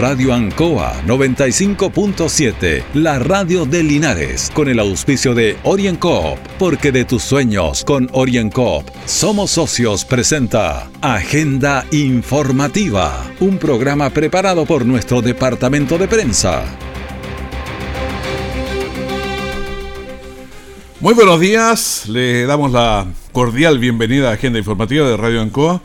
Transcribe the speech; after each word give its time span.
Radio 0.00 0.32
Ancoa 0.32 1.02
95.7, 1.06 2.84
la 2.94 3.18
radio 3.18 3.66
de 3.66 3.82
Linares, 3.82 4.50
con 4.54 4.70
el 4.70 4.78
auspicio 4.78 5.34
de 5.34 5.58
OrienCoop, 5.62 6.38
porque 6.58 6.90
de 6.90 7.04
tus 7.04 7.22
sueños 7.22 7.84
con 7.84 8.08
OrienCoop 8.12 8.88
somos 9.04 9.50
socios 9.50 10.06
presenta 10.06 10.88
Agenda 11.02 11.84
Informativa, 11.90 13.30
un 13.40 13.58
programa 13.58 14.08
preparado 14.08 14.64
por 14.64 14.86
nuestro 14.86 15.20
departamento 15.20 15.98
de 15.98 16.08
prensa. 16.08 16.64
Muy 21.00 21.12
buenos 21.12 21.40
días, 21.40 22.08
le 22.08 22.46
damos 22.46 22.72
la 22.72 23.06
cordial 23.32 23.78
bienvenida 23.78 24.30
a 24.30 24.32
Agenda 24.32 24.58
Informativa 24.58 25.06
de 25.06 25.18
Radio 25.18 25.42
Ancoa 25.42 25.82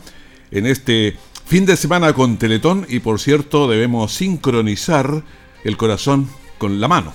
en 0.50 0.64
este 0.64 1.18
fin 1.46 1.64
de 1.64 1.76
semana 1.76 2.12
con 2.12 2.38
Teletón 2.38 2.86
y 2.88 2.98
por 2.98 3.20
cierto 3.20 3.68
debemos 3.68 4.12
sincronizar 4.12 5.22
el 5.62 5.76
corazón 5.76 6.28
con 6.58 6.80
la 6.80 6.88
mano. 6.88 7.12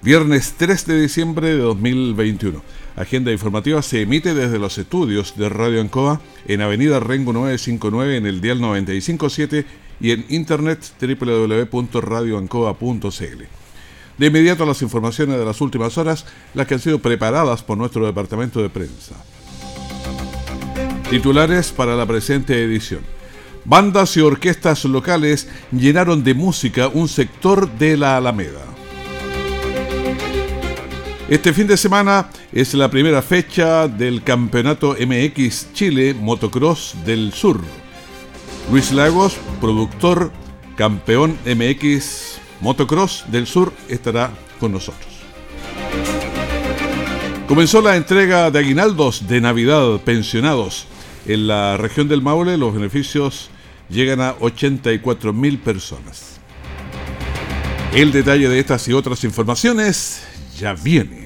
Viernes 0.00 0.54
3 0.56 0.86
de 0.86 1.02
diciembre 1.02 1.48
de 1.48 1.58
2021. 1.58 2.62
Agenda 2.96 3.32
informativa 3.32 3.82
se 3.82 4.00
emite 4.00 4.32
desde 4.32 4.58
los 4.58 4.78
estudios 4.78 5.36
de 5.36 5.50
Radio 5.50 5.82
Ancoa 5.82 6.22
en 6.46 6.62
Avenida 6.62 6.98
Rengo 6.98 7.34
959 7.34 8.16
en 8.16 8.26
el 8.26 8.40
dial 8.40 8.62
957 8.62 9.66
y 10.00 10.12
en 10.12 10.24
internet 10.30 10.80
www.radioancoa.cl. 10.98 13.42
De 14.16 14.26
inmediato 14.26 14.64
las 14.64 14.80
informaciones 14.80 15.38
de 15.38 15.44
las 15.44 15.60
últimas 15.60 15.98
horas, 15.98 16.24
las 16.54 16.66
que 16.66 16.72
han 16.74 16.80
sido 16.80 17.00
preparadas 17.00 17.62
por 17.62 17.76
nuestro 17.76 18.06
departamento 18.06 18.62
de 18.62 18.70
prensa. 18.70 19.16
Titulares 21.10 21.70
para 21.70 21.94
la 21.94 22.04
presente 22.04 22.60
edición. 22.64 23.00
Bandas 23.64 24.16
y 24.16 24.20
orquestas 24.20 24.84
locales 24.84 25.48
llenaron 25.70 26.24
de 26.24 26.34
música 26.34 26.88
un 26.88 27.06
sector 27.06 27.70
de 27.78 27.96
la 27.96 28.16
Alameda. 28.16 28.64
Este 31.28 31.52
fin 31.52 31.68
de 31.68 31.76
semana 31.76 32.28
es 32.52 32.74
la 32.74 32.90
primera 32.90 33.22
fecha 33.22 33.86
del 33.86 34.24
Campeonato 34.24 34.96
MX 34.98 35.72
Chile 35.72 36.12
Motocross 36.12 36.96
del 37.04 37.32
Sur. 37.32 37.60
Luis 38.70 38.90
Lagos, 38.90 39.36
productor, 39.60 40.32
campeón 40.76 41.38
MX 41.46 42.40
Motocross 42.60 43.24
del 43.28 43.46
Sur, 43.46 43.72
estará 43.88 44.32
con 44.58 44.72
nosotros. 44.72 45.06
Comenzó 47.46 47.80
la 47.80 47.94
entrega 47.94 48.50
de 48.50 48.58
aguinaldos 48.58 49.28
de 49.28 49.40
Navidad 49.40 50.00
pensionados. 50.04 50.88
En 51.28 51.48
la 51.48 51.76
región 51.76 52.06
del 52.06 52.22
Maule 52.22 52.56
los 52.56 52.72
beneficios 52.72 53.50
llegan 53.88 54.20
a 54.20 54.36
84 54.38 55.32
mil 55.32 55.58
personas. 55.58 56.38
El 57.92 58.12
detalle 58.12 58.48
de 58.48 58.60
estas 58.60 58.86
y 58.86 58.92
otras 58.92 59.24
informaciones 59.24 60.22
ya 60.58 60.74
viene 60.74 61.25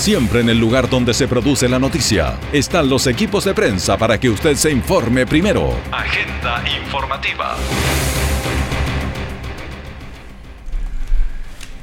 Siempre 0.00 0.40
en 0.40 0.48
el 0.48 0.58
lugar 0.58 0.88
donde 0.88 1.12
se 1.12 1.28
produce 1.28 1.68
la 1.68 1.78
noticia 1.78 2.38
están 2.54 2.88
los 2.88 3.06
equipos 3.06 3.44
de 3.44 3.52
prensa 3.52 3.98
para 3.98 4.18
que 4.18 4.30
usted 4.30 4.56
se 4.56 4.70
informe 4.70 5.26
primero. 5.26 5.74
Agenda 5.92 6.64
informativa. 6.82 7.54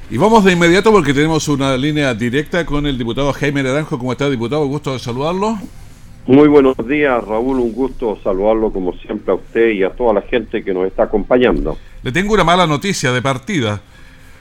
Y 0.09 0.17
vamos 0.17 0.43
de 0.45 0.53
inmediato 0.53 0.91
porque 0.91 1.13
tenemos 1.13 1.47
una 1.47 1.77
línea 1.77 2.13
directa 2.15 2.65
con 2.65 2.87
el 2.87 2.97
diputado 2.97 3.31
Jaime 3.33 3.61
Naranjo. 3.61 3.99
¿Cómo 3.99 4.11
está, 4.11 4.27
diputado? 4.29 4.65
Gusto 4.65 4.93
de 4.93 4.99
saludarlo. 4.99 5.59
Muy 6.25 6.47
buenos 6.47 6.75
días, 6.87 7.23
Raúl. 7.23 7.59
Un 7.59 7.71
gusto 7.71 8.17
saludarlo 8.23 8.71
como 8.71 8.93
siempre 8.93 9.31
a 9.31 9.35
usted 9.35 9.69
y 9.69 9.83
a 9.83 9.91
toda 9.91 10.13
la 10.13 10.21
gente 10.21 10.63
que 10.63 10.73
nos 10.73 10.87
está 10.87 11.03
acompañando. 11.03 11.77
Le 12.01 12.11
tengo 12.11 12.33
una 12.33 12.43
mala 12.43 12.65
noticia 12.65 13.11
de 13.11 13.21
partida. 13.21 13.79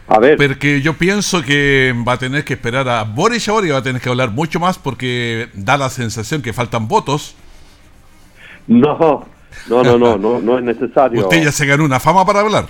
A 0.09 0.19
ver. 0.19 0.37
Porque 0.37 0.81
yo 0.81 0.95
pienso 0.95 1.43
que 1.43 1.95
va 2.07 2.13
a 2.13 2.19
tener 2.19 2.45
que 2.45 2.55
esperar 2.55 2.89
a 2.89 3.03
Boris 3.05 3.49
ahora 3.49 3.67
y 3.67 3.71
va 3.71 3.79
a 3.79 3.83
tener 3.83 4.01
que 4.01 4.09
hablar 4.09 4.31
mucho 4.31 4.61
más 4.61 4.79
porque 4.79 5.49
da 5.55 5.77
la 5.77 5.91
sensación 5.91 6.43
que 6.43 6.53
faltan 6.53 6.87
votos. 6.87 7.35
No, 8.67 9.27
no, 9.69 9.83
no, 9.83 9.99
no, 9.99 10.17
no, 10.17 10.41
no 10.41 10.59
es 10.59 10.65
necesario. 10.65 11.23
Usted 11.23 11.45
ya 11.45 11.53
se 11.53 11.67
ganó 11.67 11.85
una 11.85 12.01
fama 12.01 12.25
para 12.25 12.41
hablar. 12.41 12.67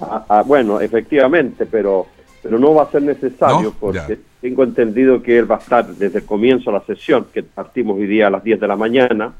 Ah, 0.00 0.24
ah, 0.28 0.42
bueno, 0.44 0.80
efectivamente, 0.80 1.66
pero 1.66 2.08
pero 2.44 2.58
no 2.58 2.74
va 2.74 2.82
a 2.82 2.90
ser 2.90 3.02
necesario 3.02 3.72
porque 3.80 4.18
tengo 4.42 4.64
entendido 4.64 5.22
que 5.22 5.38
él 5.38 5.50
va 5.50 5.56
a 5.56 5.58
estar 5.60 5.86
desde 5.86 6.18
el 6.18 6.26
comienzo 6.26 6.70
de 6.70 6.78
la 6.78 6.84
sesión, 6.84 7.26
que 7.32 7.42
partimos 7.42 7.96
hoy 7.96 8.06
día 8.06 8.26
a 8.26 8.30
las 8.30 8.44
10 8.44 8.60
de 8.60 8.68
la 8.68 8.76
mañana, 8.76 9.32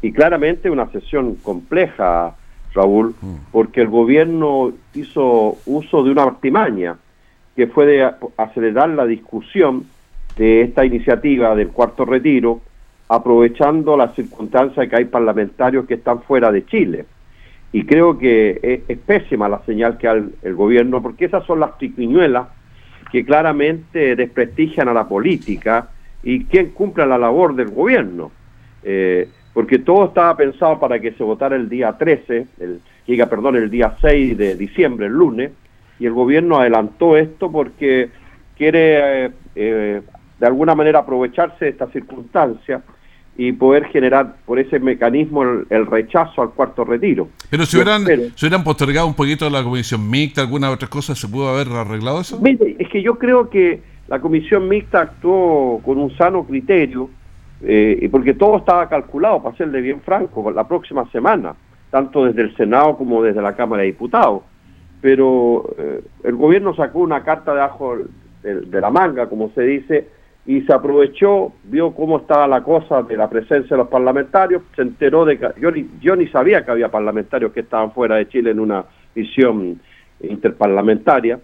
y 0.00 0.10
claramente 0.10 0.70
una 0.70 0.90
sesión 0.90 1.34
compleja, 1.34 2.34
Raúl, 2.74 3.14
mm. 3.20 3.34
porque 3.52 3.80
el 3.82 3.88
gobierno 3.88 4.72
hizo 4.94 5.56
uso 5.66 6.02
de 6.02 6.10
una 6.10 6.24
artimaña, 6.24 6.96
que 7.56 7.66
fue 7.66 7.86
de 7.86 8.10
acelerar 8.36 8.90
la 8.90 9.06
discusión 9.06 9.84
de 10.36 10.62
esta 10.62 10.84
iniciativa 10.84 11.54
del 11.54 11.68
cuarto 11.68 12.04
retiro, 12.04 12.60
aprovechando 13.08 13.96
la 13.96 14.14
circunstancia 14.14 14.82
de 14.82 14.88
que 14.88 14.96
hay 14.96 15.04
parlamentarios 15.06 15.86
que 15.86 15.94
están 15.94 16.22
fuera 16.22 16.52
de 16.52 16.64
Chile. 16.64 17.04
Y 17.72 17.84
creo 17.84 18.18
que 18.18 18.84
es, 18.88 18.98
pésima 18.98 19.48
la 19.48 19.62
señal 19.64 19.98
que 19.98 20.06
da 20.06 20.14
el, 20.14 20.54
gobierno, 20.54 21.02
porque 21.02 21.26
esas 21.26 21.44
son 21.44 21.60
las 21.60 21.76
triquiñuelas 21.78 22.48
que 23.12 23.24
claramente 23.24 24.14
desprestigian 24.14 24.88
a 24.88 24.94
la 24.94 25.08
política 25.08 25.88
y 26.22 26.44
quien 26.44 26.70
cumpla 26.70 27.06
la 27.06 27.18
labor 27.18 27.54
del 27.54 27.70
gobierno. 27.70 28.30
Eh, 28.82 29.28
porque 29.52 29.78
todo 29.78 30.06
estaba 30.06 30.36
pensado 30.36 30.78
para 30.78 31.00
que 31.00 31.12
se 31.12 31.22
votara 31.22 31.56
el 31.56 31.68
día 31.68 31.96
13, 31.96 32.46
el, 32.60 32.80
diga, 33.06 33.26
perdón, 33.26 33.56
el 33.56 33.70
día 33.70 33.96
6 34.00 34.38
de 34.38 34.54
diciembre, 34.54 35.06
el 35.06 35.12
lunes, 35.12 35.50
y 35.98 36.06
el 36.06 36.12
gobierno 36.12 36.58
adelantó 36.58 37.16
esto 37.16 37.50
porque 37.50 38.08
quiere 38.56 39.26
eh, 39.26 39.30
eh, 39.54 40.02
de 40.38 40.46
alguna 40.46 40.74
manera 40.74 41.00
aprovecharse 41.00 41.66
de 41.66 41.70
esta 41.72 41.86
circunstancia 41.88 42.82
y 43.36 43.52
poder 43.52 43.86
generar 43.86 44.36
por 44.44 44.58
ese 44.58 44.78
mecanismo 44.78 45.42
el, 45.42 45.86
rechazo 45.86 46.42
al 46.42 46.50
cuarto 46.50 46.84
retiro. 46.84 47.28
Pero 47.48 47.64
si 47.64 47.76
hubieran, 47.76 48.04
si 48.04 48.46
hubieran 48.46 48.64
postergado 48.64 49.06
un 49.06 49.14
poquito 49.14 49.48
la 49.48 49.62
comisión 49.62 50.08
mixta, 50.08 50.42
alguna 50.42 50.70
otra 50.70 50.88
cosa, 50.88 51.14
¿se 51.14 51.26
pudo 51.28 51.48
haber 51.48 51.68
arreglado 51.68 52.20
eso? 52.20 52.40
es 52.44 52.88
que 52.88 53.02
yo 53.02 53.18
creo 53.18 53.48
que 53.48 53.82
la 54.08 54.20
comisión 54.20 54.68
mixta 54.68 55.02
actuó 55.02 55.80
con 55.84 55.98
un 55.98 56.14
sano 56.16 56.44
criterio, 56.44 57.08
eh, 57.62 58.08
porque 58.10 58.34
todo 58.34 58.58
estaba 58.58 58.88
calculado, 58.88 59.42
para 59.42 59.56
serle 59.56 59.80
bien 59.80 60.00
franco, 60.00 60.50
la 60.50 60.66
próxima 60.66 61.08
semana, 61.10 61.54
tanto 61.90 62.24
desde 62.24 62.42
el 62.42 62.56
Senado 62.56 62.96
como 62.96 63.22
desde 63.22 63.42
la 63.42 63.54
Cámara 63.54 63.82
de 63.82 63.88
Diputados. 63.88 64.42
Pero 65.00 65.74
eh, 65.78 66.02
el 66.24 66.36
gobierno 66.36 66.74
sacó 66.74 67.00
una 67.00 67.22
carta 67.22 67.54
de 67.54 67.62
ajo 67.62 67.96
de 68.42 68.80
la 68.80 68.90
manga, 68.90 69.28
como 69.28 69.50
se 69.50 69.62
dice, 69.62 70.08
y 70.46 70.62
se 70.62 70.72
aprovechó, 70.72 71.52
vio 71.64 71.94
cómo 71.94 72.18
estaba 72.18 72.48
la 72.48 72.62
cosa 72.62 73.02
de 73.02 73.16
la 73.16 73.28
presencia 73.28 73.76
de 73.76 73.76
los 73.76 73.88
parlamentarios, 73.88 74.62
se 74.74 74.82
enteró 74.82 75.24
de 75.24 75.38
que 75.38 75.48
yo 75.60 75.70
ni, 75.70 75.88
yo 76.00 76.16
ni 76.16 76.26
sabía 76.28 76.64
que 76.64 76.70
había 76.70 76.90
parlamentarios 76.90 77.52
que 77.52 77.60
estaban 77.60 77.92
fuera 77.92 78.16
de 78.16 78.28
Chile 78.28 78.50
en 78.50 78.60
una 78.60 78.84
misión 79.14 79.80
interparlamentaria 80.22 81.38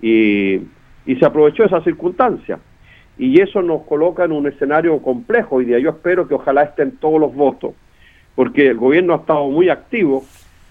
y, 0.00 0.60
y 1.06 1.16
se 1.16 1.26
aprovechó 1.26 1.64
esa 1.64 1.82
circunstancia. 1.82 2.58
Y 3.18 3.40
eso 3.40 3.62
nos 3.62 3.82
coloca 3.82 4.24
en 4.24 4.32
un 4.32 4.46
escenario 4.46 4.98
complejo 5.02 5.60
y 5.60 5.64
de 5.64 5.82
yo 5.82 5.90
espero 5.90 6.28
que 6.28 6.34
ojalá 6.34 6.62
estén 6.62 6.92
todos 6.98 7.20
los 7.20 7.34
votos, 7.34 7.74
porque 8.34 8.68
el 8.68 8.76
gobierno 8.76 9.14
ha 9.14 9.16
estado 9.18 9.48
muy 9.48 9.68
activo 9.68 10.24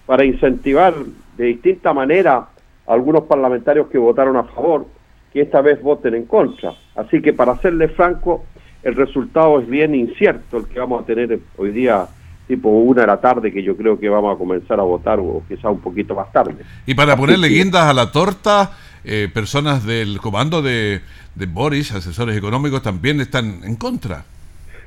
para 0.06 0.24
incentivar 0.24 0.94
de 1.36 1.44
distinta 1.44 1.92
manera 1.92 2.36
a 2.36 2.48
algunos 2.86 3.24
parlamentarios 3.24 3.88
que 3.88 3.98
votaron 3.98 4.36
a 4.36 4.44
favor, 4.44 4.86
que 5.32 5.42
esta 5.42 5.60
vez 5.60 5.82
voten 5.82 6.14
en 6.14 6.24
contra. 6.24 6.72
Así 6.96 7.20
que 7.20 7.34
para 7.34 7.56
serle 7.58 7.88
franco, 7.88 8.44
el 8.82 8.94
resultado 8.94 9.60
es 9.60 9.68
bien 9.68 9.94
incierto 9.94 10.56
el 10.56 10.66
que 10.66 10.80
vamos 10.80 11.02
a 11.02 11.06
tener 11.06 11.38
hoy 11.58 11.70
día 11.70 12.06
tipo 12.48 12.70
una 12.70 13.02
de 13.02 13.06
la 13.06 13.20
tarde 13.20 13.52
que 13.52 13.62
yo 13.62 13.76
creo 13.76 14.00
que 14.00 14.08
vamos 14.08 14.34
a 14.34 14.38
comenzar 14.38 14.80
a 14.80 14.82
votar 14.82 15.20
o 15.20 15.42
quizá 15.46 15.68
un 15.68 15.80
poquito 15.80 16.14
más 16.14 16.32
tarde. 16.32 16.56
Y 16.86 16.94
para 16.94 17.16
ponerle 17.16 17.48
guindas 17.48 17.84
a 17.84 17.92
la 17.92 18.10
torta, 18.10 18.72
eh, 19.04 19.28
personas 19.32 19.84
del 19.84 20.18
comando 20.18 20.62
de, 20.62 21.02
de 21.34 21.46
Boris, 21.46 21.92
asesores 21.92 22.36
económicos, 22.36 22.82
también 22.82 23.20
están 23.20 23.60
en 23.62 23.76
contra. 23.76 24.24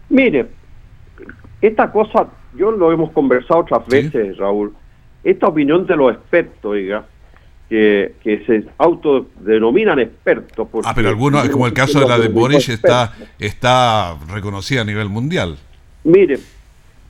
Mire, 0.10 0.48
esta 1.62 1.92
cosa 1.92 2.28
yo 2.58 2.72
lo 2.72 2.92
hemos 2.92 3.12
conversado 3.12 3.62
otras 3.62 3.88
veces, 3.88 4.38
Raúl, 4.38 4.74
esta 5.24 5.48
opinión 5.48 5.86
de 5.86 5.96
los 5.96 6.14
expertos, 6.14 6.72
oiga, 6.72 7.06
que, 7.70 8.16
que 8.24 8.44
se 8.46 8.66
autodenominan 8.80 10.00
expertos. 10.00 10.68
Ah, 10.84 10.94
pero 10.94 11.10
algunos, 11.10 11.48
como 11.50 11.68
el 11.68 11.74
caso 11.74 12.00
de 12.00 12.08
la 12.08 12.18
de 12.18 12.28
Boris, 12.30 12.68
está, 12.68 13.14
está 13.40 14.18
reconocida 14.30 14.82
a 14.82 14.84
nivel 14.84 15.08
mundial. 15.08 15.58
Mire, 16.04 16.40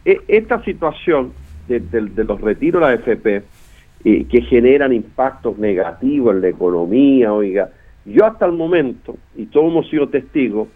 esta 0.06 0.64
situación 0.64 1.34
de, 1.68 2.02
los 2.24 2.42
retiros 2.42 2.82
de 2.82 2.88
la 2.88 2.94
FP, 2.94 3.44
eh, 4.04 4.26
que 4.26 4.42
generan 4.42 4.94
impactos 4.94 5.58
negativos 5.58 6.36
en 6.36 6.42
la 6.42 6.50
economía, 6.50 7.32
oiga, 7.32 7.70
yo 8.06 8.26
hasta 8.26 8.46
el 8.46 8.54
momento, 8.54 9.16
y 9.36 9.46
todos 9.46 9.72
hemos 9.72 9.90
sido 9.90 10.10
testigos, 10.10 10.68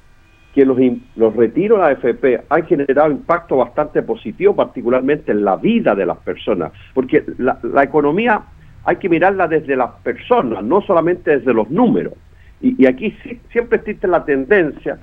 que 0.55 0.63
los, 0.63 0.77
los 1.17 1.35
retiros 1.35 1.79
de 1.79 1.83
la 1.83 1.89
AFP 1.89 2.45
han 2.47 2.65
generado 2.65 3.11
impacto 3.11 3.57
bastante 3.57 4.01
positivo, 4.01 4.55
particularmente 4.55 5.33
en 5.33 5.43
la 5.43 5.57
vida 5.57 5.93
de 5.95 6.05
las 6.05 6.17
personas, 6.19 6.71
porque 6.93 7.25
la, 7.37 7.83
economía 7.83 8.41
hay 8.85 8.95
que 8.95 9.09
mirarla 9.09 9.49
desde 9.49 9.75
las 9.75 9.91
personas, 10.01 10.63
no 10.63 10.81
solamente 10.81 11.39
desde 11.39 11.53
los 11.53 11.69
números. 11.69 12.13
Y, 12.61 12.85
aquí 12.85 13.13
siempre 13.51 13.79
existe 13.79 14.07
la 14.07 14.23
tendencia 14.23 14.97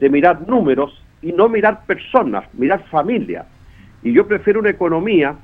de 0.00 0.10
mirar 0.10 0.46
números 0.48 1.00
y 1.22 1.32
no 1.32 1.48
mirar 1.48 1.86
personas, 1.86 2.44
mirar 2.54 2.82
familias. 2.88 3.46
Y 4.02 4.12
yo 4.12 4.26
prefiero 4.26 4.60
una 4.60 4.70
economía 4.70 5.36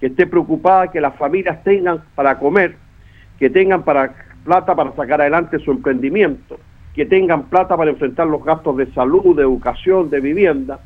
que 0.00 0.06
esté 0.06 0.26
preocupada 0.26 0.90
que 0.90 1.00
las 1.00 1.14
familias 1.16 1.62
tengan 1.62 2.02
para 2.14 2.38
comer, 2.38 2.76
que 3.38 3.50
tengan 3.50 3.82
para 3.82 4.14
plata 4.44 4.74
para 4.74 4.92
sacar 4.92 5.20
adelante 5.20 5.58
su 5.58 5.70
emprendimiento, 5.70 6.58
que 6.94 7.06
tengan 7.06 7.44
plata 7.44 7.76
para 7.76 7.90
enfrentar 7.90 8.26
los 8.26 8.44
gastos 8.44 8.76
de 8.76 8.86
salud, 8.92 9.36
de 9.36 9.42
educación, 9.42 10.10
de 10.10 10.20
vivienda, 10.20 10.80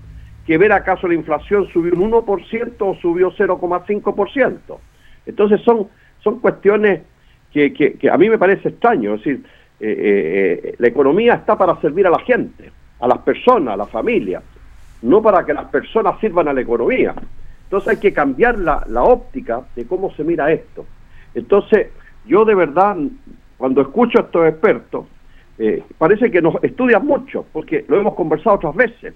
que 0.47 0.59
ver 0.59 0.73
acaso 0.73 1.09
la 1.09 1.15
inflación 1.15 1.67
subió 1.73 1.95
un 1.95 2.11
1% 2.11 2.75
o 2.81 2.95
subió 2.97 3.31
0,5%. 3.33 4.59
Entonces 5.27 5.61
son, 5.63 5.89
son 6.23 6.41
cuestiones 6.41 7.03
que, 7.53 7.73
que, 7.73 8.11
a 8.11 8.19
mí 8.19 8.29
me 8.29 8.37
parece 8.37 8.69
extraño. 8.69 9.15
Es 9.15 9.21
decir, 9.21 9.45
eh, 9.81 9.87
eh, 9.89 10.61
eh, 10.65 10.75
la 10.79 10.89
economía 10.89 11.35
está 11.35 11.57
para 11.57 11.81
servir 11.81 12.07
a 12.07 12.11
la 12.11 12.19
gente, 12.19 12.71
a 13.01 13.09
las 13.09 13.19
personas, 13.19 13.75
a 13.75 13.77
la 13.77 13.87
familia, 13.87 14.43
no 15.05 15.23
para 15.23 15.45
que 15.45 15.53
las 15.53 15.67
personas 15.67 16.19
sirvan 16.19 16.49
a 16.49 16.53
la 16.53 16.62
economía. 16.62 17.15
Entonces 17.65 17.89
hay 17.89 17.97
que 17.99 18.12
cambiar 18.12 18.59
la, 18.59 18.85
la 18.89 19.03
óptica 19.03 19.62
de 19.77 19.87
cómo 19.87 20.11
se 20.15 20.25
mira 20.25 20.51
esto. 20.51 20.87
Entonces, 21.35 21.89
yo 22.25 22.45
de 22.45 22.55
verdad, 22.55 22.97
cuando 23.59 23.83
escucho 23.83 24.19
a 24.19 24.23
estos 24.23 24.47
expertos, 24.47 25.06
eh, 25.59 25.83
parece 25.99 26.31
que 26.31 26.41
nos 26.41 26.62
estudian 26.65 27.05
mucho, 27.05 27.45
porque 27.53 27.85
lo 27.87 27.99
hemos 27.99 28.15
conversado 28.15 28.56
otras 28.56 28.75
veces. 28.75 29.15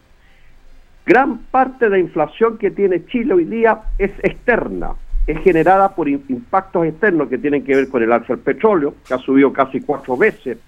Gran 1.07 1.39
parte 1.51 1.87
de 1.87 1.91
la 1.93 1.99
inflación 1.99 2.59
que 2.59 2.71
tiene 2.71 3.07
Chile 3.07 3.33
hoy 3.33 3.45
día 3.45 3.81
es 3.97 4.11
externa, 4.23 4.91
es 5.27 5.39
generada 5.41 5.95
por 5.95 6.07
impactos 6.07 6.85
externos 6.87 7.29
que 7.29 7.39
tienen 7.39 7.65
que 7.65 7.75
ver 7.75 7.89
con 7.89 8.03
el 8.03 8.13
alza 8.13 8.35
del 8.35 8.43
petróleo, 8.43 8.95
que 9.07 9.15
ha 9.15 9.19
subido 9.19 9.53
casi 9.55 9.81
cuatro 9.81 10.19
veces 10.19 10.59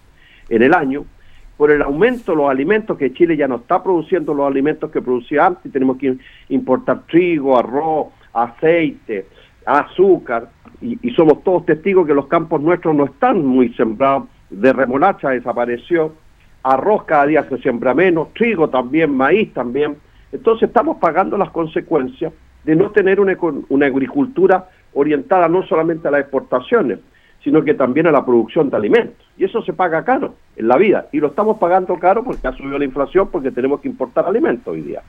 en 0.49 0.62
el 0.62 0.72
año, 0.72 1.05
por 1.60 1.70
el 1.70 1.82
aumento 1.82 2.32
de 2.32 2.38
los 2.38 2.48
alimentos, 2.48 2.96
que 2.96 3.12
Chile 3.12 3.36
ya 3.36 3.46
no 3.46 3.56
está 3.56 3.82
produciendo 3.82 4.32
los 4.32 4.46
alimentos 4.46 4.90
que 4.90 5.02
producía 5.02 5.44
antes, 5.44 5.70
tenemos 5.70 5.98
que 5.98 6.16
importar 6.48 7.02
trigo, 7.06 7.58
arroz, 7.58 8.06
aceite, 8.32 9.26
azúcar, 9.66 10.48
y, 10.80 10.96
somos 11.10 11.44
todos 11.44 11.66
testigos 11.66 12.06
que 12.06 12.14
los 12.14 12.28
campos 12.28 12.62
nuestros 12.62 12.94
no 12.94 13.04
están 13.04 13.44
muy 13.44 13.74
sembrados 13.74 14.28
de 14.48 14.72
remolacha 14.72 15.28
desapareció, 15.28 16.14
arroz 16.62 17.04
cada 17.04 17.26
día 17.26 17.46
se 17.46 17.58
siembra 17.58 17.92
menos, 17.92 18.32
trigo 18.32 18.70
también, 18.70 19.14
maíz 19.14 19.52
también. 19.52 19.98
Entonces 20.32 20.66
estamos 20.66 20.96
pagando 20.96 21.36
las 21.36 21.50
consecuencias 21.50 22.32
de 22.64 22.74
no 22.74 22.90
tener 22.90 23.20
una 23.20 23.84
agricultura 23.84 24.66
orientada 24.94 25.46
no 25.46 25.62
solamente 25.64 26.08
a 26.08 26.10
las 26.10 26.22
exportaciones, 26.22 27.00
sino 27.42 27.64
que 27.64 27.75
también 27.75 28.06
a 28.06 28.12
la 28.12 28.25
producción 28.25 28.70
de 28.70 28.76
alimentos. 28.76 29.26
Y 29.37 29.44
eso 29.44 29.62
se 29.62 29.72
paga 29.72 30.04
caro 30.04 30.34
en 30.56 30.69
la 30.69 30.76
vida. 30.76 31.08
Y 31.12 31.20
lo 31.20 31.28
estamos 31.28 31.58
pagando 31.58 31.98
caro 31.98 32.22
porque 32.22 32.46
ha 32.46 32.52
subido 32.52 32.78
la 32.78 32.84
inflación, 32.84 33.28
porque 33.31 33.50
tenemos 33.50 33.81
que 33.81 33.88
importar 33.88 34.26
alimentos 34.26 34.69
hoy 34.72 34.82
día. 34.82 35.02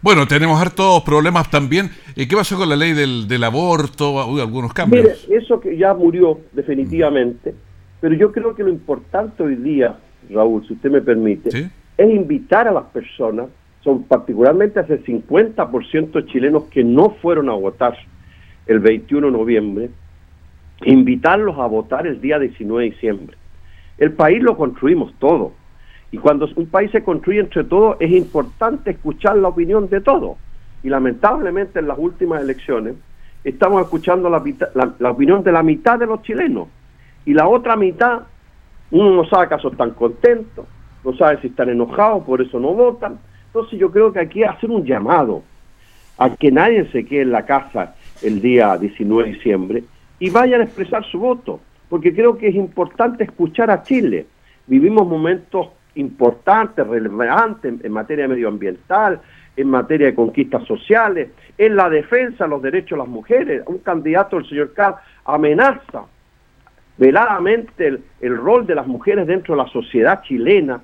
Bueno, 0.00 0.26
tenemos 0.26 0.60
hartos 0.60 1.02
problemas 1.02 1.50
también. 1.50 1.90
¿Qué 2.14 2.34
pasó 2.36 2.56
con 2.56 2.68
la 2.68 2.76
ley 2.76 2.92
del, 2.92 3.26
del 3.26 3.42
aborto? 3.42 4.10
Hubo 4.10 4.40
algunos 4.40 4.72
cambios. 4.72 5.04
Mire, 5.28 5.42
eso 5.42 5.60
que 5.60 5.76
ya 5.76 5.92
murió 5.92 6.38
definitivamente. 6.52 7.54
Pero 8.00 8.14
yo 8.14 8.30
creo 8.30 8.54
que 8.54 8.62
lo 8.62 8.68
importante 8.68 9.42
hoy 9.42 9.56
día, 9.56 9.98
Raúl, 10.30 10.66
si 10.66 10.74
usted 10.74 10.90
me 10.90 11.00
permite, 11.00 11.48
es 11.96 12.10
invitar 12.10 12.68
a 12.68 12.72
las 12.72 12.84
personas, 12.84 13.46
son 13.82 14.04
particularmente 14.04 14.80
ese 14.80 15.02
50% 15.02 16.12
de 16.12 16.26
chilenos 16.26 16.64
que 16.64 16.84
no 16.84 17.10
fueron 17.20 17.48
a 17.48 17.54
votar 17.54 17.96
el 18.66 18.78
21 18.78 19.26
de 19.26 19.32
noviembre, 19.32 19.90
invitarlos 20.84 21.58
a 21.58 21.66
votar 21.66 22.06
el 22.06 22.20
día 22.20 22.38
19 22.38 22.84
de 22.84 22.90
diciembre. 22.90 23.36
El 23.98 24.12
país 24.12 24.42
lo 24.42 24.56
construimos 24.56 25.12
todo. 25.18 25.52
Y 26.10 26.18
cuando 26.18 26.48
un 26.56 26.66
país 26.66 26.90
se 26.90 27.02
construye 27.02 27.40
entre 27.40 27.64
todos, 27.64 27.96
es 28.00 28.10
importante 28.12 28.92
escuchar 28.92 29.36
la 29.36 29.48
opinión 29.48 29.88
de 29.88 30.00
todos. 30.00 30.38
Y 30.82 30.88
lamentablemente 30.88 31.80
en 31.80 31.88
las 31.88 31.98
últimas 31.98 32.42
elecciones 32.42 32.94
estamos 33.44 33.82
escuchando 33.82 34.30
la, 34.30 35.10
opinión 35.10 35.42
de 35.42 35.52
la 35.52 35.62
mitad 35.62 35.98
de 35.98 36.06
los 36.06 36.22
chilenos 36.22 36.68
y 37.24 37.34
la 37.34 37.46
otra 37.46 37.76
mitad, 37.76 38.22
uno 38.90 39.10
no 39.10 39.24
sabe 39.28 39.46
acaso 39.46 39.70
están 39.70 39.90
contentos, 39.90 40.66
no 41.04 41.14
sabe 41.14 41.40
si 41.40 41.48
están 41.48 41.68
enojados, 41.68 42.24
por 42.24 42.40
eso 42.40 42.58
no 42.58 42.72
votan. 42.72 43.18
Entonces 43.46 43.78
yo 43.78 43.90
creo 43.90 44.12
que 44.12 44.20
aquí 44.20 44.44
hacer 44.44 44.70
un 44.70 44.84
llamado 44.84 45.42
a 46.16 46.30
que 46.30 46.50
nadie 46.50 46.86
se 46.90 47.04
quede 47.04 47.22
en 47.22 47.32
la 47.32 47.44
casa 47.44 47.94
el 48.22 48.40
día 48.40 48.76
19 48.76 49.28
de 49.28 49.34
diciembre 49.34 49.84
y 50.18 50.30
vayan 50.30 50.60
a 50.60 50.64
expresar 50.64 51.04
su 51.04 51.18
voto, 51.18 51.60
porque 51.88 52.14
creo 52.14 52.36
que 52.36 52.48
es 52.48 52.54
importante 52.54 53.24
escuchar 53.24 53.70
a 53.70 53.82
Chile. 53.82 54.26
Vivimos 54.66 55.06
momentos 55.06 55.68
importantes, 55.94 56.86
relevantes 56.86 57.74
en, 57.82 57.92
materia 57.92 58.28
medioambiental, 58.28 59.20
en 59.56 59.68
materia 59.68 60.08
de 60.08 60.14
conquistas 60.14 60.64
sociales, 60.64 61.30
en 61.56 61.76
la 61.76 61.88
defensa 61.88 62.44
de 62.44 62.50
los 62.50 62.62
derechos 62.62 62.90
de 62.90 62.98
las 62.98 63.08
mujeres. 63.08 63.62
Un 63.66 63.78
candidato, 63.78 64.38
el 64.38 64.48
señor 64.48 64.72
Carr, 64.72 64.96
amenaza 65.24 66.04
veladamente 66.96 68.00
el, 68.20 68.36
rol 68.36 68.66
de 68.66 68.74
las 68.74 68.86
mujeres 68.86 69.26
dentro 69.26 69.54
de 69.54 69.62
la 69.62 69.68
sociedad 69.68 70.22
chilena. 70.22 70.80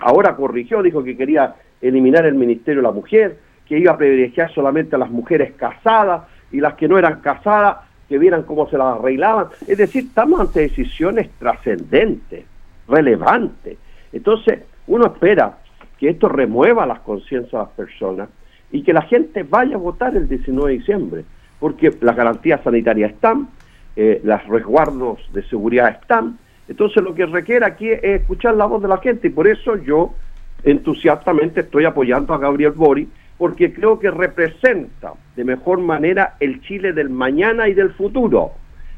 Ahora 0.00 0.34
corrigió, 0.36 0.82
dijo 0.82 1.02
que 1.02 1.16
quería 1.16 1.56
eliminar 1.80 2.24
el 2.26 2.34
Ministerio 2.34 2.80
de 2.80 2.88
la 2.88 2.92
Mujer, 2.92 3.38
que 3.66 3.78
iba 3.78 3.92
a 3.92 3.98
privilegiar 3.98 4.52
solamente 4.52 4.96
a 4.96 4.98
las 4.98 5.10
mujeres 5.10 5.52
casadas 5.56 6.22
y 6.50 6.60
las 6.60 6.74
que 6.74 6.88
no 6.88 6.96
eran 6.98 7.20
casadas, 7.20 7.87
que 8.08 8.18
vieran 8.18 8.42
cómo 8.44 8.68
se 8.68 8.78
las 8.78 8.98
arreglaban. 8.98 9.48
Es 9.66 9.78
decir, 9.78 10.04
estamos 10.06 10.40
ante 10.40 10.60
decisiones 10.60 11.28
trascendentes, 11.38 12.44
relevantes. 12.88 13.76
Entonces, 14.12 14.60
uno 14.86 15.06
espera 15.06 15.58
que 15.98 16.08
esto 16.10 16.28
remueva 16.28 16.86
las 16.86 17.00
conciencias 17.00 17.52
de 17.52 17.58
las 17.58 17.68
personas 17.70 18.28
y 18.70 18.82
que 18.82 18.92
la 18.92 19.02
gente 19.02 19.42
vaya 19.42 19.74
a 19.74 19.78
votar 19.78 20.16
el 20.16 20.28
19 20.28 20.72
de 20.72 20.78
diciembre, 20.78 21.24
porque 21.60 21.92
las 22.00 22.16
garantías 22.16 22.62
sanitarias 22.62 23.12
están, 23.12 23.48
eh, 23.96 24.20
los 24.22 24.46
resguardos 24.46 25.18
de 25.32 25.42
seguridad 25.44 25.88
están. 25.88 26.38
Entonces 26.68 27.02
lo 27.02 27.14
que 27.14 27.26
requiere 27.26 27.64
aquí 27.64 27.88
es 27.90 28.02
escuchar 28.02 28.54
la 28.54 28.66
voz 28.66 28.82
de 28.82 28.88
la 28.88 28.98
gente 28.98 29.28
y 29.28 29.30
por 29.30 29.46
eso 29.46 29.76
yo 29.76 30.14
entusiastamente 30.62 31.60
estoy 31.60 31.84
apoyando 31.84 32.34
a 32.34 32.38
Gabriel 32.38 32.72
Bori 32.72 33.08
porque 33.38 33.72
creo 33.72 33.98
que 34.00 34.10
representa 34.10 35.14
de 35.36 35.44
mejor 35.44 35.78
manera 35.78 36.34
el 36.40 36.60
Chile 36.62 36.92
del 36.92 37.08
mañana 37.08 37.68
y 37.68 37.74
del 37.74 37.92
futuro. 37.94 38.52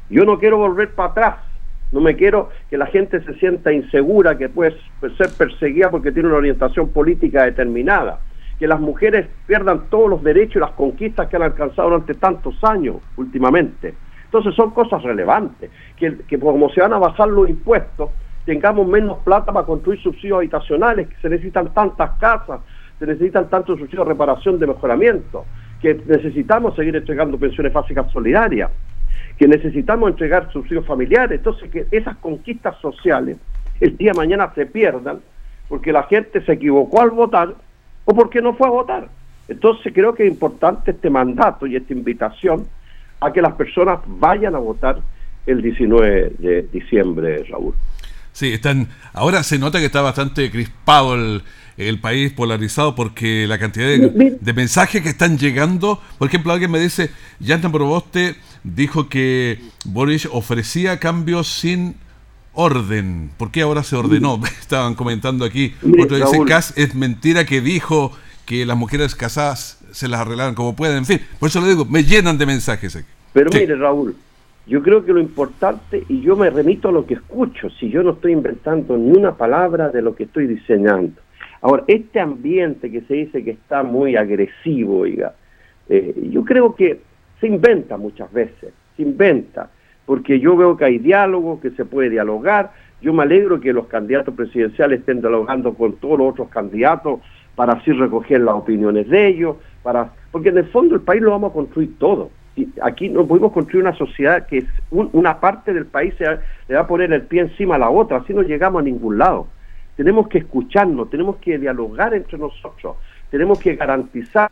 Yo 0.09 0.25
no 0.25 0.39
quiero 0.39 0.57
volver 0.57 0.89
para 0.93 1.11
atrás, 1.11 1.35
no 1.91 2.01
me 2.01 2.15
quiero 2.15 2.49
que 2.69 2.77
la 2.77 2.87
gente 2.87 3.21
se 3.23 3.33
sienta 3.35 3.71
insegura, 3.71 4.37
que 4.37 4.49
puede 4.49 4.75
ser 5.17 5.29
perseguida 5.37 5.91
porque 5.91 6.11
tiene 6.11 6.29
una 6.29 6.37
orientación 6.37 6.89
política 6.89 7.43
determinada, 7.43 8.19
que 8.59 8.67
las 8.67 8.79
mujeres 8.79 9.27
pierdan 9.45 9.89
todos 9.89 10.09
los 10.09 10.23
derechos 10.23 10.55
y 10.55 10.59
las 10.59 10.71
conquistas 10.71 11.27
que 11.27 11.35
han 11.35 11.43
alcanzado 11.43 11.89
durante 11.89 12.15
tantos 12.15 12.55
años 12.63 12.97
últimamente. 13.17 13.93
Entonces 14.25 14.55
son 14.55 14.71
cosas 14.71 15.03
relevantes, 15.03 15.69
que, 15.97 16.17
que 16.27 16.39
como 16.39 16.69
se 16.69 16.81
van 16.81 16.93
a 16.93 16.97
bajar 16.97 17.27
los 17.27 17.49
impuestos, 17.49 18.09
tengamos 18.45 18.87
menos 18.87 19.19
plata 19.19 19.51
para 19.51 19.65
construir 19.65 20.01
subsidios 20.01 20.37
habitacionales, 20.37 21.09
que 21.09 21.15
se 21.21 21.29
necesitan 21.29 21.73
tantas 21.73 22.11
casas, 22.11 22.61
se 23.01 23.07
necesitan 23.07 23.49
tantos 23.49 23.79
subsidios 23.79 24.05
de 24.05 24.13
reparación, 24.13 24.59
de 24.59 24.67
mejoramiento, 24.67 25.43
que 25.81 25.99
necesitamos 26.05 26.75
seguir 26.75 26.95
entregando 26.95 27.35
pensiones 27.39 27.73
básicas 27.73 28.11
solidarias, 28.11 28.69
que 29.39 29.47
necesitamos 29.47 30.11
entregar 30.11 30.51
subsidios 30.53 30.85
familiares. 30.85 31.39
Entonces, 31.39 31.71
que 31.71 31.87
esas 31.89 32.15
conquistas 32.17 32.77
sociales 32.79 33.37
el 33.79 33.97
día 33.97 34.11
de 34.11 34.17
mañana 34.19 34.51
se 34.53 34.67
pierdan 34.67 35.19
porque 35.67 35.91
la 35.91 36.03
gente 36.03 36.45
se 36.45 36.53
equivocó 36.53 37.01
al 37.01 37.09
votar 37.09 37.55
o 38.05 38.13
porque 38.13 38.39
no 38.39 38.53
fue 38.53 38.67
a 38.67 38.69
votar. 38.71 39.09
Entonces, 39.47 39.91
creo 39.95 40.13
que 40.13 40.27
es 40.27 40.31
importante 40.31 40.91
este 40.91 41.09
mandato 41.09 41.65
y 41.65 41.77
esta 41.77 41.93
invitación 41.93 42.67
a 43.19 43.33
que 43.33 43.41
las 43.41 43.53
personas 43.53 43.99
vayan 44.05 44.53
a 44.53 44.59
votar 44.59 44.99
el 45.47 45.59
19 45.63 46.33
de 46.37 46.61
diciembre, 46.71 47.45
Raúl. 47.49 47.73
Sí, 48.33 48.53
están. 48.53 48.87
Ahora 49.13 49.43
se 49.43 49.59
nota 49.59 49.79
que 49.79 49.85
está 49.85 50.01
bastante 50.01 50.49
crispado 50.51 51.15
el, 51.15 51.43
el 51.77 51.99
país 51.99 52.31
polarizado 52.31 52.95
porque 52.95 53.45
la 53.47 53.57
cantidad 53.57 53.87
de, 53.87 54.53
mensajes 54.53 55.01
que 55.01 55.09
están 55.09 55.37
llegando, 55.37 56.01
por 56.17 56.27
ejemplo, 56.27 56.51
alguien 56.51 56.71
me 56.71 56.79
dice, 56.79 57.11
Jantan 57.43 57.71
Proboste 57.71 58.35
dijo 58.63 59.09
que 59.09 59.59
Boris 59.85 60.27
ofrecía 60.31 60.99
cambios 60.99 61.47
sin 61.47 61.95
orden. 62.53 63.31
¿Por 63.37 63.51
qué 63.51 63.61
ahora 63.61 63.83
se 63.83 63.95
ordenó? 63.95 64.39
Estaban 64.59 64.95
comentando 64.95 65.45
aquí. 65.45 65.73
Otro 66.01 66.17
dice, 66.17 66.45
Cas 66.45 66.73
es 66.75 66.93
mentira 66.95 67.45
que 67.45 67.61
dijo 67.61 68.11
que 68.45 68.65
las 68.65 68.77
mujeres 68.77 69.15
casadas 69.15 69.79
se 69.91 70.07
las 70.07 70.21
arreglaban 70.21 70.55
como 70.55 70.75
pueden. 70.75 70.97
En 70.97 71.05
fin, 71.05 71.21
por 71.39 71.49
eso 71.49 71.61
le 71.61 71.69
digo, 71.69 71.85
me 71.85 72.03
llenan 72.03 72.37
de 72.37 72.45
mensajes 72.45 72.95
aquí. 72.95 73.07
Pero 73.33 73.49
mire, 73.53 73.75
Raúl, 73.75 74.15
yo 74.67 74.81
creo 74.83 75.03
que 75.03 75.13
lo 75.13 75.19
importante, 75.19 76.03
y 76.07 76.21
yo 76.21 76.35
me 76.35 76.49
remito 76.49 76.89
a 76.89 76.91
lo 76.91 77.05
que 77.05 77.15
escucho, 77.15 77.69
si 77.71 77.89
yo 77.89 78.03
no 78.03 78.11
estoy 78.11 78.33
inventando 78.33 78.97
ni 78.97 79.11
una 79.11 79.35
palabra 79.35 79.89
de 79.89 80.01
lo 80.01 80.15
que 80.15 80.23
estoy 80.23 80.47
diseñando. 80.47 81.19
Ahora, 81.61 81.83
este 81.87 82.19
ambiente 82.19 82.91
que 82.91 83.01
se 83.01 83.13
dice 83.15 83.43
que 83.43 83.51
está 83.51 83.83
muy 83.83 84.15
agresivo, 84.15 84.99
oiga, 84.99 85.33
eh, 85.89 86.13
yo 86.31 86.43
creo 86.43 86.75
que 86.75 87.01
se 87.39 87.47
inventa 87.47 87.97
muchas 87.97 88.31
veces, 88.31 88.73
se 88.95 89.01
inventa, 89.01 89.69
porque 90.05 90.39
yo 90.39 90.55
veo 90.55 90.77
que 90.77 90.85
hay 90.85 90.99
diálogo, 90.99 91.59
que 91.59 91.71
se 91.71 91.85
puede 91.85 92.09
dialogar, 92.09 92.71
yo 93.01 93.13
me 93.13 93.23
alegro 93.23 93.59
que 93.59 93.73
los 93.73 93.87
candidatos 93.87 94.35
presidenciales 94.35 94.99
estén 94.99 95.21
dialogando 95.21 95.73
con 95.73 95.93
todos 95.93 96.19
los 96.19 96.29
otros 96.31 96.49
candidatos 96.49 97.19
para 97.55 97.73
así 97.73 97.91
recoger 97.91 98.41
las 98.41 98.55
opiniones 98.55 99.09
de 99.09 99.27
ellos, 99.27 99.57
para 99.81 100.13
porque 100.31 100.49
en 100.49 100.59
el 100.59 100.65
fondo 100.65 100.95
el 100.95 101.01
país 101.01 101.21
lo 101.21 101.31
vamos 101.31 101.51
a 101.51 101.53
construir 101.53 101.97
todo 101.97 102.29
aquí 102.81 103.09
no 103.09 103.25
podemos 103.25 103.51
construir 103.53 103.85
una 103.85 103.95
sociedad 103.95 104.45
que 104.45 104.59
es 104.59 104.65
una 104.89 105.39
parte 105.39 105.73
del 105.73 105.85
país 105.85 106.13
se, 106.17 106.25
le 106.67 106.75
va 106.75 106.81
a 106.81 106.87
poner 106.87 107.11
el 107.13 107.23
pie 107.23 107.41
encima 107.41 107.75
a 107.75 107.79
la 107.79 107.89
otra, 107.89 108.17
así 108.17 108.33
no 108.33 108.41
llegamos 108.41 108.81
a 108.81 108.83
ningún 108.83 109.17
lado. 109.17 109.47
Tenemos 109.95 110.27
que 110.27 110.39
escucharnos, 110.39 111.09
tenemos 111.09 111.37
que 111.37 111.57
dialogar 111.57 112.13
entre 112.13 112.37
nosotros, 112.37 112.97
tenemos 113.29 113.59
que 113.59 113.75
garantizar 113.75 114.49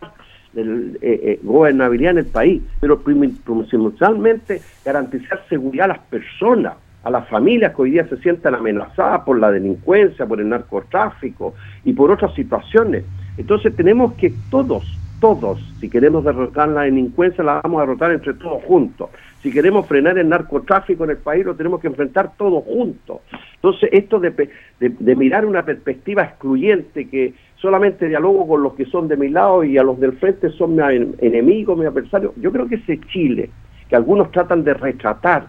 el, 0.56 0.98
eh, 1.02 1.20
eh, 1.24 1.40
gobernabilidad 1.44 2.12
en 2.12 2.18
el 2.20 2.26
país, 2.26 2.62
pero 2.80 3.00
principalmente 3.02 4.62
garantizar 4.84 5.44
seguridad 5.48 5.86
a 5.86 5.94
las 5.96 6.00
personas, 6.00 6.74
a 7.04 7.10
las 7.10 7.28
familias 7.28 7.76
que 7.76 7.82
hoy 7.82 7.92
día 7.92 8.08
se 8.08 8.18
sientan 8.18 8.56
amenazadas 8.56 9.22
por 9.22 9.40
la 9.40 9.52
delincuencia, 9.52 10.26
por 10.26 10.40
el 10.40 10.50
narcotráfico 10.50 11.54
y 11.84 11.94
por 11.94 12.12
otras 12.12 12.34
situaciones. 12.34 13.04
Entonces 13.38 13.76
tenemos 13.76 14.14
que 14.14 14.34
todos 14.50 14.84
todos. 15.20 15.60
Si 15.80 15.90
queremos 15.90 16.24
derrotar 16.24 16.70
la 16.70 16.82
delincuencia, 16.82 17.44
la 17.44 17.62
vamos 17.62 17.80
a 17.80 17.82
derrotar 17.82 18.12
entre 18.12 18.34
todos 18.34 18.64
juntos. 18.64 19.10
Si 19.42 19.52
queremos 19.52 19.88
frenar 19.88 20.18
el 20.18 20.28
narcotráfico 20.28 21.06
en 21.06 21.12
el 21.12 21.18
país, 21.18 21.46
lo 21.46 21.56
tenemos 21.56 21.80
que 21.80 21.88
enfrentar 21.88 22.34
todos 22.38 22.64
juntos. 22.66 23.22
Entonces, 23.56 23.90
esto 23.94 24.20
de, 24.20 24.50
de, 24.80 25.16
mirar 25.16 25.46
una 25.46 25.64
perspectiva 25.64 26.24
excluyente 26.24 27.08
que 27.08 27.34
solamente 27.56 28.08
dialogo 28.08 28.48
con 28.48 28.64
los 28.64 28.74
que 28.74 28.86
son 28.86 29.08
de 29.08 29.16
mi 29.16 29.30
lado 29.30 29.64
y 29.64 29.78
a 29.78 29.84
los 29.84 30.00
del 30.00 30.14
frente 30.14 30.50
son 30.50 30.76
mi 30.76 30.82
enemigos, 31.20 31.78
mi 31.78 31.86
adversario, 31.86 32.34
yo 32.38 32.52
creo 32.52 32.68
que 32.68 32.76
ese 32.76 33.00
Chile, 33.12 33.50
que 33.88 33.96
algunos 33.96 34.32
tratan 34.32 34.64
de 34.64 34.74
retratar, 34.74 35.48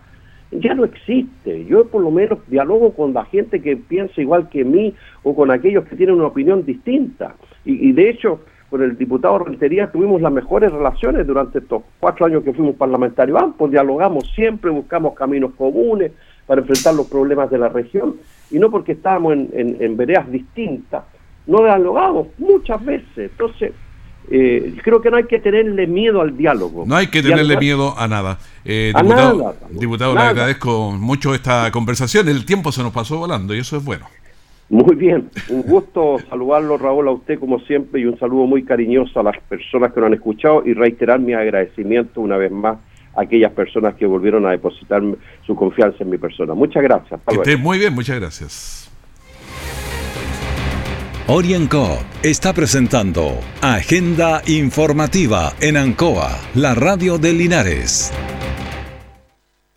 ya 0.52 0.74
no 0.74 0.84
existe. 0.84 1.64
Yo 1.66 1.86
por 1.86 2.02
lo 2.02 2.10
menos 2.10 2.38
dialogo 2.48 2.92
con 2.92 3.12
la 3.12 3.24
gente 3.24 3.60
que 3.60 3.76
piensa 3.76 4.20
igual 4.20 4.48
que 4.48 4.64
mí 4.64 4.94
o 5.22 5.34
con 5.34 5.50
aquellos 5.50 5.84
que 5.84 5.96
tienen 5.96 6.16
una 6.16 6.26
opinión 6.26 6.64
distinta. 6.64 7.34
Y, 7.64 7.88
y 7.88 7.92
de 7.92 8.10
hecho, 8.10 8.40
con 8.70 8.82
el 8.82 8.96
diputado 8.96 9.40
Rentería 9.40 9.90
tuvimos 9.90 10.22
las 10.22 10.32
mejores 10.32 10.70
relaciones 10.70 11.26
durante 11.26 11.58
estos 11.58 11.82
cuatro 11.98 12.26
años 12.26 12.44
que 12.44 12.52
fuimos 12.52 12.76
parlamentarios 12.76 13.42
ambos, 13.42 13.70
dialogamos 13.70 14.30
siempre, 14.32 14.70
buscamos 14.70 15.14
caminos 15.14 15.52
comunes 15.58 16.12
para 16.46 16.60
enfrentar 16.60 16.94
los 16.94 17.06
problemas 17.06 17.50
de 17.50 17.58
la 17.58 17.68
región, 17.68 18.16
y 18.50 18.58
no 18.58 18.70
porque 18.70 18.92
estábamos 18.92 19.34
en, 19.34 19.76
en, 19.78 19.96
veredas 19.96 20.30
distintas, 20.30 21.04
no 21.46 21.62
dialogamos 21.62 22.28
muchas 22.38 22.84
veces. 22.84 23.30
Entonces, 23.30 23.72
eh, 24.30 24.76
creo 24.82 25.00
que 25.00 25.10
no 25.10 25.16
hay 25.16 25.24
que 25.24 25.38
tenerle 25.38 25.86
miedo 25.86 26.20
al 26.20 26.36
diálogo. 26.36 26.84
No 26.86 26.96
hay 26.96 27.08
que 27.08 27.22
tenerle 27.22 27.56
miedo 27.56 27.94
a 27.96 28.08
nada. 28.08 28.38
Eh, 28.64 28.92
diputado, 28.96 29.56
diputado 29.70 30.14
le 30.14 30.20
agradezco 30.20 30.92
mucho 30.92 31.34
esta 31.34 31.70
conversación. 31.70 32.28
El 32.28 32.44
tiempo 32.44 32.72
se 32.72 32.82
nos 32.82 32.92
pasó 32.92 33.18
volando 33.18 33.54
y 33.54 33.58
eso 33.58 33.76
es 33.76 33.84
bueno. 33.84 34.06
Muy 34.70 34.94
bien, 34.94 35.28
un 35.48 35.62
gusto 35.62 36.18
saludarlo 36.28 36.78
Raúl 36.78 37.08
a 37.08 37.10
usted 37.10 37.40
como 37.40 37.58
siempre 37.58 38.00
y 38.00 38.04
un 38.04 38.16
saludo 38.20 38.46
muy 38.46 38.64
cariñoso 38.64 39.18
a 39.18 39.24
las 39.24 39.36
personas 39.48 39.92
que 39.92 39.98
nos 39.98 40.06
han 40.06 40.14
escuchado 40.14 40.62
y 40.64 40.74
reiterar 40.74 41.18
mi 41.18 41.34
agradecimiento 41.34 42.20
una 42.20 42.36
vez 42.36 42.52
más 42.52 42.78
a 43.16 43.22
aquellas 43.22 43.50
personas 43.50 43.96
que 43.96 44.06
volvieron 44.06 44.46
a 44.46 44.52
depositar 44.52 45.02
su 45.44 45.56
confianza 45.56 46.04
en 46.04 46.10
mi 46.10 46.18
persona. 46.18 46.54
Muchas 46.54 46.84
gracias. 46.84 47.20
Que 47.42 47.56
muy 47.56 47.78
bien, 47.80 47.92
muchas 47.92 48.20
gracias. 48.20 48.90
Orienco 51.26 51.98
está 52.22 52.52
presentando 52.52 53.40
Agenda 53.62 54.42
Informativa 54.46 55.52
en 55.60 55.76
Ancoa, 55.76 56.30
la 56.54 56.76
radio 56.76 57.18
de 57.18 57.32
Linares. 57.32 58.12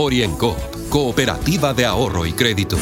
Orienco 0.00 0.56
Cooperativa 0.90 1.74
de 1.74 1.84
Ahorro 1.84 2.24
y 2.24 2.32
Crédito. 2.32 2.78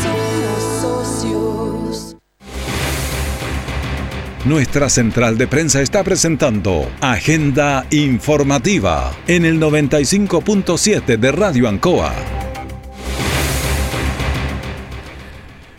Nuestra 4.45 4.91
central 4.91 5.39
de 5.39 5.47
prensa 5.47 5.81
está 5.81 6.05
presentando 6.05 6.87
Agenda 7.01 7.87
Informativa 7.91 9.17
en 9.27 9.47
el 9.47 9.59
95.7 9.59 11.17
de 11.17 11.33
Radio 11.33 11.71
Ancoa. 11.71 12.15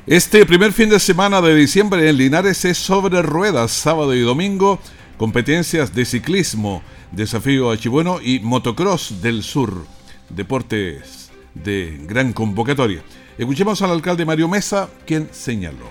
Este 0.07 0.43
primer 0.47 0.73
fin 0.73 0.89
de 0.89 0.99
semana 0.99 1.39
de 1.41 1.53
diciembre 1.53 2.09
en 2.09 2.17
Linares 2.17 2.65
es 2.65 2.79
sobre 2.79 3.21
ruedas, 3.21 3.71
sábado 3.71 4.15
y 4.15 4.21
domingo, 4.21 4.79
competencias 5.17 5.93
de 5.93 6.03
ciclismo, 6.03 6.81
desafío 7.11 7.69
a 7.69 7.77
Chibueno 7.77 8.19
y 8.23 8.39
motocross 8.39 9.21
del 9.21 9.43
sur, 9.43 9.85
deportes 10.29 11.26
de 11.63 11.97
gran 12.07 12.33
convocatoria. 12.33 13.01
Escuchemos 13.37 13.81
al 13.81 13.91
alcalde 13.91 14.25
Mario 14.25 14.47
Mesa, 14.47 14.89
quien 15.05 15.29
señaló. 15.31 15.89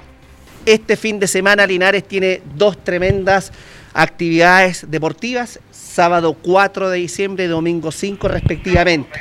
Este 0.65 0.97
fin 0.97 1.21
de 1.21 1.29
semana 1.29 1.67
Linares 1.67 2.07
tiene 2.07 2.43
dos 2.57 2.83
tremendas 2.83 3.53
actividades 3.95 4.85
deportivas, 4.91 5.61
sábado 5.71 6.35
4 6.43 6.91
de 6.91 6.99
diciembre 6.99 7.45
y 7.45 7.49
domingo 7.49 7.93
5 7.93 8.29
respectivamente. 8.29 9.21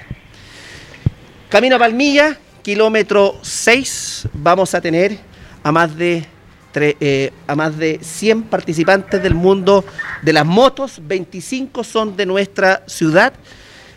Camino 1.50 1.76
a 1.76 1.80
Palmilla, 1.80 2.38
kilómetro 2.62 3.40
6, 3.42 4.30
vamos 4.34 4.74
a 4.74 4.82
tener 4.82 5.18
a 5.64 5.72
más 5.72 5.96
de 5.96 6.26
eh, 6.78 7.32
a 7.48 7.56
más 7.56 7.78
de 7.78 8.00
100 8.02 8.44
participantes 8.44 9.24
del 9.24 9.34
mundo 9.34 9.86
de 10.22 10.34
las 10.34 10.46
motos, 10.46 11.00
25 11.02 11.86
son 11.86 12.18
de 12.18 12.26
nuestra 12.26 12.84
ciudad. 12.86 13.32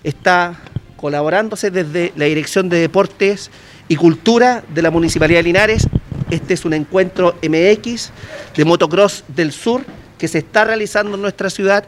Está 0.04 0.60
colaborándose 0.98 1.70
desde 1.70 2.12
la 2.16 2.26
Dirección 2.26 2.68
de 2.68 2.78
Deportes 2.78 3.50
y 3.86 3.96
Cultura 3.96 4.62
de 4.74 4.82
la 4.82 4.90
Municipalidad 4.90 5.38
de 5.38 5.44
Linares. 5.44 5.88
Este 6.30 6.52
es 6.52 6.64
un 6.66 6.74
encuentro 6.74 7.36
MX 7.42 8.10
de 8.54 8.64
motocross 8.66 9.24
del 9.28 9.52
sur 9.52 9.82
que 10.18 10.28
se 10.28 10.38
está 10.38 10.64
realizando 10.64 11.14
en 11.14 11.22
nuestra 11.22 11.48
ciudad. 11.48 11.86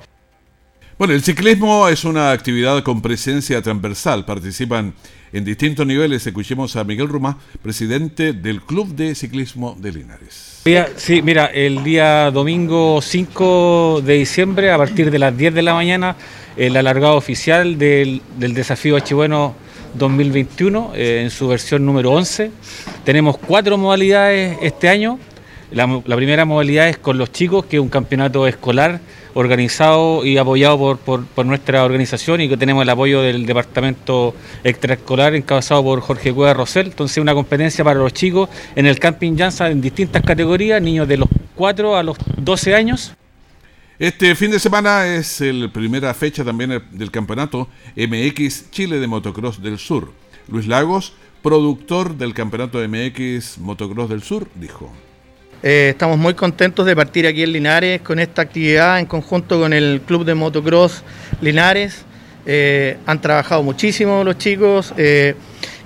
Bueno, 1.00 1.14
el 1.14 1.22
ciclismo 1.22 1.88
es 1.88 2.04
una 2.04 2.30
actividad 2.30 2.82
con 2.82 3.00
presencia 3.00 3.62
transversal. 3.62 4.26
Participan 4.26 4.92
en 5.32 5.46
distintos 5.46 5.86
niveles. 5.86 6.26
Escuchemos 6.26 6.76
a 6.76 6.84
Miguel 6.84 7.08
Ruma, 7.08 7.38
presidente 7.62 8.34
del 8.34 8.60
Club 8.60 8.94
de 8.94 9.14
Ciclismo 9.14 9.74
de 9.80 9.92
Linares. 9.92 10.60
Sí, 10.96 11.22
mira, 11.22 11.46
el 11.46 11.82
día 11.82 12.30
domingo 12.30 13.00
5 13.00 14.02
de 14.04 14.12
diciembre, 14.12 14.72
a 14.72 14.76
partir 14.76 15.10
de 15.10 15.18
las 15.18 15.34
10 15.34 15.54
de 15.54 15.62
la 15.62 15.72
mañana, 15.72 16.16
el 16.58 16.76
alargado 16.76 17.16
oficial 17.16 17.78
del, 17.78 18.20
desafío 18.36 18.98
H 18.98 19.14
2021 19.94 20.92
eh, 20.94 21.22
en 21.22 21.30
su 21.30 21.48
versión 21.48 21.86
número 21.86 22.12
11. 22.12 22.50
Tenemos 23.04 23.38
cuatro 23.38 23.78
modalidades 23.78 24.58
este 24.60 24.90
año. 24.90 25.18
La, 25.72 25.86
primera 26.16 26.44
modalidad 26.44 26.90
es 26.90 26.98
con 26.98 27.16
los 27.16 27.32
chicos, 27.32 27.64
que 27.64 27.76
es 27.76 27.82
un 27.82 27.88
campeonato 27.88 28.46
escolar 28.46 29.00
organizado 29.34 30.24
y 30.24 30.38
apoyado 30.38 30.96
por, 30.96 31.46
nuestra 31.46 31.84
organización 31.84 32.40
y 32.40 32.48
que 32.48 32.56
tenemos 32.56 32.82
el 32.82 32.88
apoyo 32.90 33.22
del 33.22 33.46
departamento 33.46 34.34
extraescolar 34.64 35.34
encabezado 35.34 35.82
por 35.82 36.00
Jorge 36.00 36.32
Cueva 36.32 36.54
Rosel. 36.54 36.86
Entonces 36.86 37.18
una 37.18 37.34
competencia 37.34 37.84
para 37.84 37.98
los 37.98 38.12
chicos 38.12 38.48
en 38.74 38.86
el 38.86 38.98
camping 38.98 39.34
Llanza 39.34 39.70
en 39.70 39.80
distintas 39.80 40.22
categorías, 40.22 40.80
niños 40.82 41.08
de 41.08 41.16
los 41.18 41.28
4 41.54 41.96
a 41.96 42.02
los 42.02 42.16
12 42.36 42.74
años. 42.74 43.12
Este 43.98 44.34
fin 44.34 44.50
de 44.50 44.58
semana 44.58 45.06
es 45.06 45.40
la 45.42 45.68
primera 45.68 46.14
fecha 46.14 46.42
también 46.42 46.82
del 46.90 47.10
campeonato 47.10 47.68
MX 47.96 48.70
Chile 48.70 48.98
de 48.98 49.06
Motocross 49.06 49.62
del 49.62 49.78
Sur. 49.78 50.12
Luis 50.48 50.66
Lagos, 50.66 51.12
productor 51.42 52.16
del 52.16 52.32
campeonato 52.32 52.78
MX 52.78 53.58
Motocross 53.58 54.08
del 54.08 54.22
Sur, 54.22 54.48
dijo. 54.54 54.90
Eh, 55.62 55.90
estamos 55.90 56.16
muy 56.16 56.32
contentos 56.32 56.86
de 56.86 56.96
partir 56.96 57.26
aquí 57.26 57.42
en 57.42 57.52
Linares 57.52 58.00
con 58.00 58.18
esta 58.18 58.40
actividad 58.40 58.98
en 58.98 59.04
conjunto 59.04 59.60
con 59.60 59.74
el 59.74 60.00
Club 60.06 60.24
de 60.24 60.34
Motocross 60.34 61.02
Linares. 61.42 62.02
Eh, 62.46 62.96
han 63.04 63.20
trabajado 63.20 63.62
muchísimo 63.62 64.24
los 64.24 64.38
chicos. 64.38 64.94
Eh, 64.96 65.34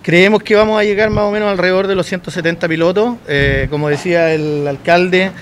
creemos 0.01 0.45
que 0.45 0.55
vamos 0.55 0.79
a 0.79 0.85
llegar 0.85 1.11
más 1.11 1.25
o 1.25 1.33
menos 1.33 1.49
alrededor 1.49 1.89
de 1.89 1.97
los 1.97 2.07
170 2.07 2.69
pilotos. 2.69 3.17
como 3.69 3.89
decía 3.89 4.33
el 4.33 4.65
alcalde, 4.69 5.33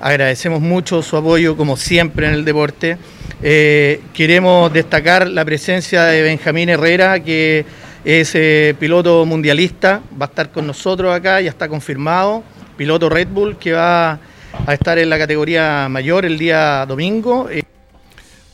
agradecemos 0.00 0.62
mucho 0.62 1.02
su 1.02 1.18
apoyo 1.18 1.54
como 1.54 1.76
siempre 1.76 2.26
en 2.28 2.32
el 2.32 2.46
deporte. 2.46 2.96
queremos 3.42 4.72
destacar 4.72 5.28
la 5.28 5.44
presencia 5.44 6.04
de 6.04 6.22
Benjamín 6.22 6.70
Herrera, 6.70 7.20
que 7.20 7.66
es 8.06 8.34
piloto 8.78 9.26
mundialista, 9.26 10.00
va 10.18 10.26
a 10.26 10.28
estar 10.30 10.50
con 10.50 10.66
nosotros 10.66 11.14
acá, 11.14 11.42
ya 11.42 11.50
está 11.50 11.68
confirmado 11.68 12.42
piloto 12.76 13.08
Red 13.08 13.28
Bull 13.28 13.58
que 13.58 13.72
va 13.72 14.18
a 14.66 14.74
estar 14.74 14.98
en 14.98 15.10
la 15.10 15.18
categoría 15.18 15.88
mayor 15.88 16.24
el 16.24 16.38
día 16.38 16.84
domingo. 16.86 17.48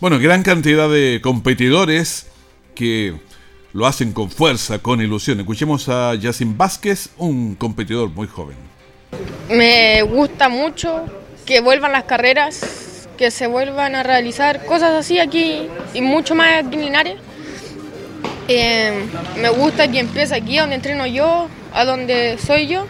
Bueno, 0.00 0.18
gran 0.18 0.42
cantidad 0.42 0.88
de 0.88 1.20
competidores 1.22 2.28
que 2.74 3.14
lo 3.72 3.86
hacen 3.86 4.12
con 4.12 4.30
fuerza, 4.30 4.78
con 4.78 5.00
ilusión. 5.00 5.40
Escuchemos 5.40 5.88
a 5.88 6.14
Yacine 6.14 6.54
Vázquez, 6.56 7.10
un 7.16 7.54
competidor 7.54 8.10
muy 8.10 8.26
joven. 8.26 8.56
Me 9.50 10.02
gusta 10.02 10.48
mucho 10.48 11.04
que 11.44 11.60
vuelvan 11.60 11.92
las 11.92 12.04
carreras, 12.04 13.08
que 13.16 13.30
se 13.30 13.46
vuelvan 13.46 13.94
a 13.94 14.02
realizar 14.02 14.64
cosas 14.66 14.92
así 14.92 15.18
aquí 15.18 15.66
y 15.94 16.00
mucho 16.00 16.34
más 16.34 16.64
aquí 16.64 16.76
en 16.76 16.82
Linares. 16.82 17.16
Eh, 18.48 19.06
me 19.40 19.50
gusta 19.50 19.90
que 19.90 19.98
empiece 19.98 20.34
aquí 20.34 20.58
donde 20.58 20.76
entreno 20.76 21.06
yo, 21.06 21.48
a 21.72 21.84
donde 21.84 22.38
soy 22.38 22.66
yo. 22.66 22.86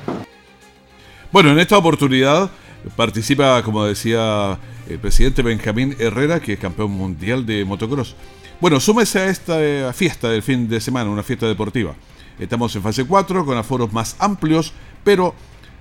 Bueno, 1.30 1.50
en 1.50 1.58
esta 1.58 1.76
oportunidad 1.76 2.50
participa, 2.97 3.62
como 3.62 3.85
decía 3.85 4.58
el 4.88 4.99
presidente 4.99 5.42
Benjamín 5.42 5.94
Herrera, 5.99 6.40
que 6.40 6.54
es 6.54 6.58
campeón 6.58 6.90
mundial 6.92 7.44
de 7.44 7.66
motocross. 7.66 8.16
Bueno, 8.61 8.80
súmese 8.80 9.20
a 9.20 9.26
esta 9.28 9.62
eh, 9.62 9.92
fiesta 9.92 10.30
del 10.30 10.42
fin 10.42 10.68
de 10.68 10.80
semana, 10.80 11.11
una 11.11 11.23
fiesta 11.23 11.47
deportiva. 11.47 11.94
Estamos 12.38 12.75
en 12.76 12.82
fase 12.82 13.04
4 13.04 13.44
con 13.44 13.58
aforos 13.58 13.92
más 13.92 14.16
amplios, 14.18 14.73
pero 15.04 15.35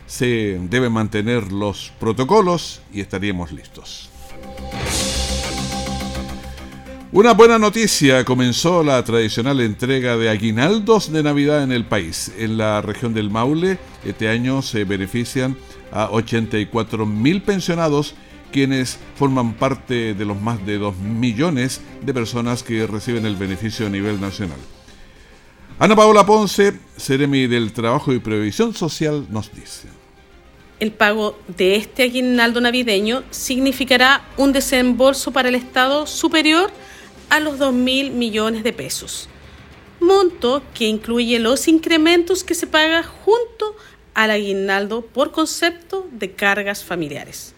se 0.06 0.60
deben 0.70 0.92
mantener 0.92 1.51
los 1.51 1.94
protocolos 1.98 2.82
y 2.92 3.00
estaríamos 3.00 3.54
listos. 3.54 4.10
Una 7.14 7.34
buena 7.34 7.58
noticia, 7.58 8.26
comenzó 8.26 8.84
la 8.84 9.02
tradicional 9.02 9.62
entrega 9.62 10.18
de 10.18 10.28
aguinaldos 10.30 11.10
de 11.10 11.24
Navidad 11.24 11.64
en 11.64 11.72
el 11.72 11.86
país. 11.86 12.34
En 12.38 12.58
la 12.58 12.82
región 12.82 13.14
del 13.14 13.30
Maule, 13.30 13.80
este 14.04 14.28
año 14.28 14.62
se 14.62 14.84
benefician 14.84 15.56
a 15.94 16.10
84 16.12 17.06
mil 17.06 17.42
pensionados, 17.42 18.14
quienes 18.52 19.00
forman 19.16 19.54
parte 19.54 20.16
de 20.16 20.26
los 20.26 20.40
más 20.42 20.66
de 20.66 20.80
2 20.80 20.98
millones 20.98 21.80
de 22.02 22.14
personas 22.14 22.62
que 22.62 22.86
reciben 22.86 23.26
el 23.26 23.38
beneficio 23.38 23.88
a 23.88 23.90
nivel 23.90 24.20
nacional. 24.20 24.60
Ana 25.80 25.96
Paola 25.96 26.26
Ponce, 26.26 26.74
Seremi 26.98 27.48
del 27.48 27.72
Trabajo 27.72 28.12
y 28.12 28.20
Previsión 28.20 28.74
Social, 28.74 29.28
nos 29.30 29.50
dice. 29.56 29.88
El 30.82 30.92
pago 30.92 31.40
de 31.56 31.78
este 31.78 32.04
aguinaldo 32.04 32.60
navideño 32.60 33.24
significará 33.32 34.26
un 34.36 34.52
desembolso 34.52 35.32
para 35.32 35.48
el 35.48 35.56
Estado 35.56 36.06
superior 36.06 36.70
los 37.39 37.60
2 37.60 37.74
mil 37.74 38.12
millones 38.12 38.63
de 38.63 38.74
pesos, 38.74 39.29
monto 40.00 40.63
que 40.74 40.86
incluye 40.86 41.39
los 41.39 41.67
incrementos 41.67 42.43
que 42.43 42.56
se 42.56 42.67
paga 42.67 43.04
junto 43.04 43.75
al 44.13 44.32
aguinaldo 44.32 45.02
por 45.02 45.32
concepto 45.32 46.08
de 46.12 46.32
cargas 46.32 46.84
familiares. 46.84 47.54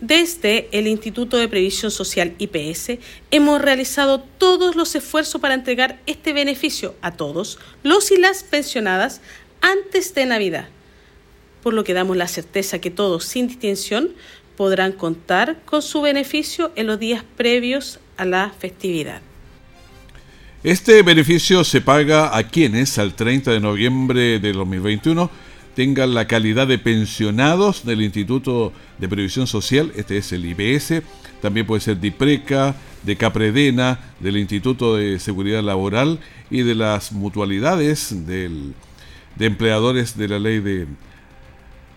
Desde 0.00 0.68
el 0.72 0.88
Instituto 0.88 1.38
de 1.38 1.48
Previsión 1.48 1.90
Social 1.90 2.34
IPS 2.38 2.98
hemos 3.30 3.62
realizado 3.62 4.20
todos 4.20 4.76
los 4.76 4.94
esfuerzos 4.94 5.40
para 5.40 5.54
entregar 5.54 6.00
este 6.06 6.34
beneficio 6.34 6.94
a 7.00 7.12
todos 7.12 7.58
los 7.82 8.10
y 8.10 8.18
las 8.18 8.42
pensionadas 8.42 9.22
antes 9.62 10.12
de 10.14 10.26
Navidad, 10.26 10.68
por 11.62 11.72
lo 11.72 11.82
que 11.82 11.94
damos 11.94 12.16
la 12.16 12.28
certeza 12.28 12.78
que 12.78 12.90
todos, 12.90 13.24
sin 13.24 13.48
distinción, 13.48 14.10
podrán 14.56 14.92
contar 14.92 15.62
con 15.64 15.80
su 15.82 16.02
beneficio 16.02 16.72
en 16.76 16.88
los 16.88 16.98
días 16.98 17.24
previos 17.36 17.98
a 18.16 18.24
la 18.24 18.52
festividad. 18.58 19.20
Este 20.62 21.02
beneficio 21.02 21.62
se 21.64 21.80
paga 21.80 22.36
a 22.36 22.42
quienes 22.44 22.98
al 22.98 23.14
30 23.14 23.52
de 23.52 23.60
noviembre 23.60 24.40
de 24.40 24.52
2021 24.52 25.30
tengan 25.76 26.14
la 26.14 26.26
calidad 26.26 26.66
de 26.66 26.78
pensionados 26.78 27.84
del 27.84 28.02
Instituto 28.02 28.72
de 28.98 29.08
Previsión 29.08 29.46
Social, 29.46 29.92
este 29.94 30.16
es 30.16 30.32
el 30.32 30.46
IBS, 30.46 31.02
también 31.42 31.66
puede 31.66 31.82
ser 31.82 32.00
DIPRECA, 32.00 32.74
de 33.02 33.16
Capredena, 33.16 34.00
del 34.18 34.36
Instituto 34.36 34.96
de 34.96 35.20
Seguridad 35.20 35.62
Laboral 35.62 36.18
y 36.50 36.62
de 36.62 36.74
las 36.74 37.12
mutualidades 37.12 38.26
del, 38.26 38.74
de 39.36 39.46
empleadores 39.46 40.16
de 40.16 40.28
la 40.28 40.38
ley 40.38 40.58
de 40.58 40.86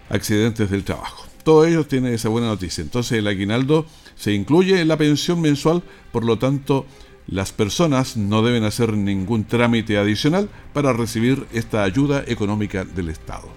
accidentes 0.10 0.70
del 0.70 0.84
trabajo. 0.84 1.29
Todos 1.44 1.68
ellos 1.68 1.88
tienen 1.88 2.14
esa 2.14 2.30
buena 2.30 2.48
noticia. 2.48 2.82
Entonces 2.82 3.18
el 3.18 3.28
aguinaldo 3.28 3.86
se 4.16 4.34
incluye 4.34 4.82
en 4.82 4.88
la 4.88 4.98
pensión 4.98 5.42
mensual, 5.42 5.84
por 6.12 6.26
lo 6.26 6.38
tanto, 6.38 6.86
las 7.28 7.52
personas 7.52 8.18
no 8.18 8.42
deben 8.42 8.64
hacer 8.64 8.94
ningún 8.94 9.46
trámite 9.46 9.98
adicional 9.98 10.50
para 10.74 10.94
recibir 10.94 11.46
esta 11.54 11.84
ayuda 11.84 12.24
económica 12.28 12.86
del 12.86 13.10
Estado. 13.10 13.48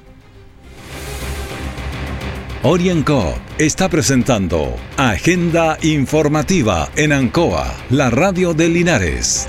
Orienco 2.64 3.34
está 3.58 3.88
presentando 3.88 4.76
Agenda 4.96 5.78
Informativa 5.82 6.88
en 6.94 7.12
Ancoa, 7.12 7.74
la 7.90 8.08
radio 8.10 8.54
de 8.54 8.68
Linares. 8.68 9.48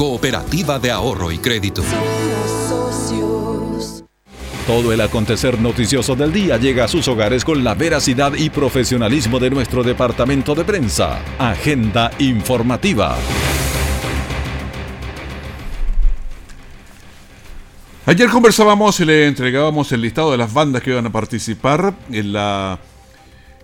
Cooperativa 0.00 0.78
de 0.78 0.90
Ahorro 0.90 1.30
y 1.30 1.36
Crédito. 1.36 1.82
Todo 4.66 4.94
el 4.94 5.00
acontecer 5.02 5.60
noticioso 5.60 6.16
del 6.16 6.32
día 6.32 6.56
llega 6.56 6.84
a 6.84 6.88
sus 6.88 7.06
hogares 7.06 7.44
con 7.44 7.62
la 7.62 7.74
veracidad 7.74 8.32
y 8.32 8.48
profesionalismo 8.48 9.38
de 9.38 9.50
nuestro 9.50 9.82
departamento 9.82 10.54
de 10.54 10.64
prensa. 10.64 11.20
Agenda 11.38 12.10
informativa. 12.18 13.18
Ayer 18.06 18.30
conversábamos 18.30 18.98
y 19.00 19.04
le 19.04 19.26
entregábamos 19.26 19.92
el 19.92 20.00
listado 20.00 20.32
de 20.32 20.38
las 20.38 20.50
bandas 20.50 20.80
que 20.80 20.92
iban 20.92 21.04
a 21.04 21.12
participar 21.12 21.92
en 22.10 22.32
la 22.32 22.78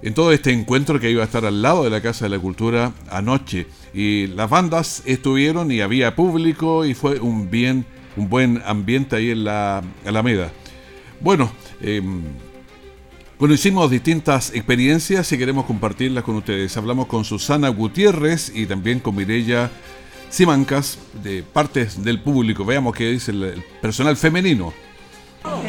en 0.03 0.15
todo 0.15 0.33
este 0.33 0.53
encuentro 0.53 1.01
que 1.01 1.11
iba 1.11 1.23
a 1.23 1.27
estar 1.27 1.45
al 1.45 1.63
lado 1.63 1.85
de 1.85 1.91
la 1.91 2.01
Casa 2.01 2.27
de 2.27 2.31
la 2.31 2.39
Cultura 2.39 2.93
anoche. 3.11 3.67
Y 3.95 4.27
las 4.29 4.51
bandas 4.51 5.03
estuvieron 5.07 5.71
y 5.73 5.81
había 5.81 6.15
público 6.15 6.85
y 6.85 6.95
fue 6.95 7.19
un 7.21 7.51
bien, 7.51 7.87
un 8.17 8.29
buen 8.29 8.63
ambiente 8.67 9.17
ahí 9.17 9.31
en 9.31 9.45
la 9.45 9.83
Alameda. 10.05 10.53
Bueno, 11.21 11.51
eh, 11.81 12.03
hicimos 13.49 13.91
distintas 13.91 14.55
experiencias 14.55 15.33
y 15.33 15.39
queremos 15.39 15.65
compartirlas 15.65 16.25
con 16.25 16.37
ustedes. 16.37 16.77
Hablamos 16.77 17.07
con 17.07 17.25
Susana 17.25 17.69
Gutiérrez 17.69 18.53
y 18.55 18.67
también 18.67 19.01
con 19.01 19.17
Mirella 19.17 19.71
Simancas 20.29 20.99
de 21.23 21.43
partes 21.43 22.03
del 22.03 22.21
público. 22.21 22.65
Veamos 22.65 22.95
qué 22.95 23.11
dice 23.11 23.31
el 23.31 23.63
personal 23.81 24.17
femenino 24.17 24.75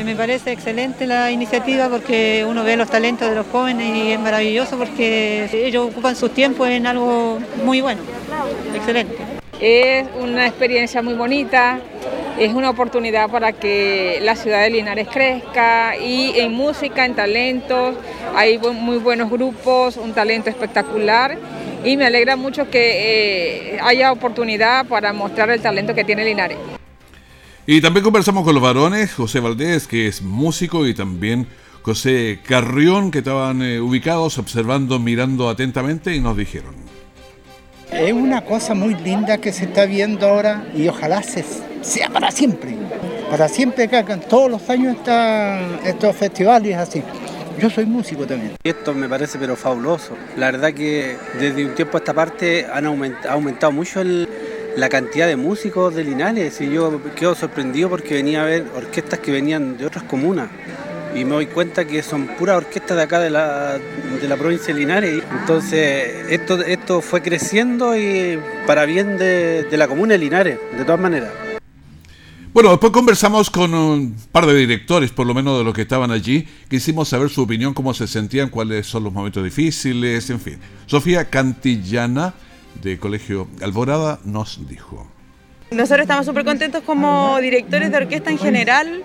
me 0.07 0.15
parece 0.15 0.53
excelente 0.53 1.05
la 1.05 1.31
iniciativa 1.31 1.89
porque 1.89 2.45
uno 2.47 2.63
ve 2.63 2.77
los 2.77 2.89
talentos 2.89 3.29
de 3.29 3.35
los 3.35 3.45
jóvenes 3.47 3.93
y 3.93 4.11
es 4.13 4.19
maravilloso 4.19 4.77
porque 4.77 5.49
ellos 5.51 5.89
ocupan 5.91 6.15
sus 6.15 6.33
tiempos 6.33 6.69
en 6.69 6.87
algo 6.87 7.39
muy 7.65 7.81
bueno. 7.81 8.01
Excelente. 8.73 9.17
Es 9.59 10.07
una 10.17 10.47
experiencia 10.47 11.01
muy 11.01 11.15
bonita, 11.15 11.79
es 12.39 12.53
una 12.53 12.69
oportunidad 12.69 13.29
para 13.29 13.51
que 13.51 14.19
la 14.21 14.37
ciudad 14.37 14.61
de 14.61 14.69
Linares 14.69 15.09
crezca 15.11 15.97
y 15.97 16.39
en 16.39 16.53
música, 16.53 17.05
en 17.05 17.13
talentos, 17.15 17.95
hay 18.33 18.59
muy 18.59 18.99
buenos 18.99 19.29
grupos, 19.29 19.97
un 19.97 20.13
talento 20.13 20.49
espectacular 20.49 21.37
y 21.83 21.97
me 21.97 22.05
alegra 22.05 22.37
mucho 22.37 22.69
que 22.69 23.73
eh, 23.73 23.79
haya 23.83 24.13
oportunidad 24.13 24.85
para 24.85 25.11
mostrar 25.11 25.49
el 25.49 25.59
talento 25.59 25.93
que 25.93 26.05
tiene 26.05 26.23
Linares. 26.23 26.76
Y 27.69 27.81
también 27.81 28.05
conversamos 28.05 28.45
con 28.45 28.53
los 28.53 28.63
varones, 28.63 29.13
José 29.13 29.41
Valdés, 29.41 29.87
que 29.87 30.07
es 30.07 30.21
músico, 30.21 30.87
y 30.87 30.93
también 30.93 31.47
José 31.81 32.39
Carrión, 32.47 33.11
que 33.11 33.17
estaban 33.17 33.61
eh, 33.61 33.81
ubicados 33.81 34.37
observando, 34.37 34.99
mirando 34.99 35.49
atentamente 35.49 36.15
y 36.15 36.21
nos 36.21 36.37
dijeron. 36.37 36.75
Es 37.91 38.13
una 38.13 38.45
cosa 38.45 38.73
muy 38.73 38.95
linda 38.95 39.39
que 39.39 39.51
se 39.51 39.65
está 39.65 39.85
viendo 39.85 40.29
ahora 40.29 40.65
y 40.73 40.87
ojalá 40.87 41.21
sea 41.21 42.09
para 42.09 42.31
siempre. 42.31 42.73
Para 43.29 43.49
siempre 43.49 43.89
que 43.89 44.01
todos 44.29 44.49
los 44.49 44.69
años 44.69 44.95
están 44.95 45.81
estos 45.83 46.15
festivales 46.15 46.77
así. 46.77 47.03
Yo 47.59 47.69
soy 47.69 47.85
músico 47.85 48.25
también. 48.25 48.53
Esto 48.63 48.93
me 48.93 49.09
parece 49.09 49.37
pero 49.37 49.57
fabuloso. 49.57 50.15
La 50.37 50.51
verdad 50.51 50.73
que 50.73 51.17
desde 51.37 51.65
un 51.65 51.75
tiempo 51.75 51.97
a 51.97 51.99
esta 51.99 52.13
parte 52.13 52.65
han 52.71 52.85
ha 52.85 53.31
aumentado 53.33 53.73
mucho 53.73 53.99
el, 53.99 54.29
la 54.77 54.89
cantidad 54.89 55.25
de 55.25 55.35
músicos 55.35 55.95
de 55.95 56.03
Linares 56.03 56.61
y 56.61 56.69
yo 56.69 57.01
quedo 57.15 57.33
sorprendido 57.33 57.89
porque 57.89 58.13
venía 58.13 58.43
a 58.43 58.45
ver 58.45 58.63
orquestas 58.75 59.19
que 59.19 59.31
venían 59.31 59.75
de 59.75 59.87
otras 59.87 60.03
comunas 60.03 60.49
y 61.15 61.25
me 61.25 61.31
doy 61.31 61.47
cuenta 61.47 61.85
que 61.85 62.03
son 62.03 62.27
puras 62.27 62.57
orquestas 62.57 62.95
de 62.95 63.01
acá 63.01 63.19
de 63.19 63.31
la, 63.31 63.79
de 64.21 64.27
la 64.27 64.37
provincia 64.37 64.71
de 64.71 64.79
Linares. 64.79 65.23
Entonces 65.39 66.27
esto, 66.29 66.61
esto 66.61 67.01
fue 67.01 67.23
creciendo 67.23 67.97
y 67.97 68.39
para 68.67 68.85
bien 68.85 69.17
de, 69.17 69.63
de 69.63 69.77
la 69.77 69.87
comuna 69.87 70.13
de 70.13 70.19
Linares, 70.19 70.59
de 70.77 70.85
todas 70.85 71.01
maneras. 71.01 71.31
Bueno, 72.53 72.69
después 72.69 72.91
conversamos 72.91 73.49
con 73.49 73.73
un 73.73 74.15
par 74.31 74.45
de 74.45 74.53
directores, 74.55 75.09
por 75.11 75.25
lo 75.25 75.33
menos 75.33 75.57
de 75.57 75.63
los 75.63 75.73
que 75.73 75.81
estaban 75.81 76.11
allí. 76.11 76.47
Quisimos 76.69 77.09
saber 77.09 77.29
su 77.29 77.41
opinión, 77.41 77.73
cómo 77.73 77.95
se 77.95 78.05
sentían, 78.05 78.49
cuáles 78.49 78.85
son 78.85 79.03
los 79.03 79.13
momentos 79.13 79.43
difíciles, 79.43 80.29
en 80.29 80.39
fin. 80.39 80.59
Sofía 80.85 81.25
Cantillana 81.25 82.33
de 82.81 82.97
Colegio 82.97 83.47
Alborada 83.61 84.19
nos 84.23 84.67
dijo. 84.67 85.07
Nosotros 85.69 86.01
estamos 86.01 86.25
súper 86.25 86.45
contentos 86.45 86.81
como 86.83 87.37
directores 87.41 87.91
de 87.91 87.97
orquesta 87.97 88.31
en 88.31 88.37
general 88.37 89.03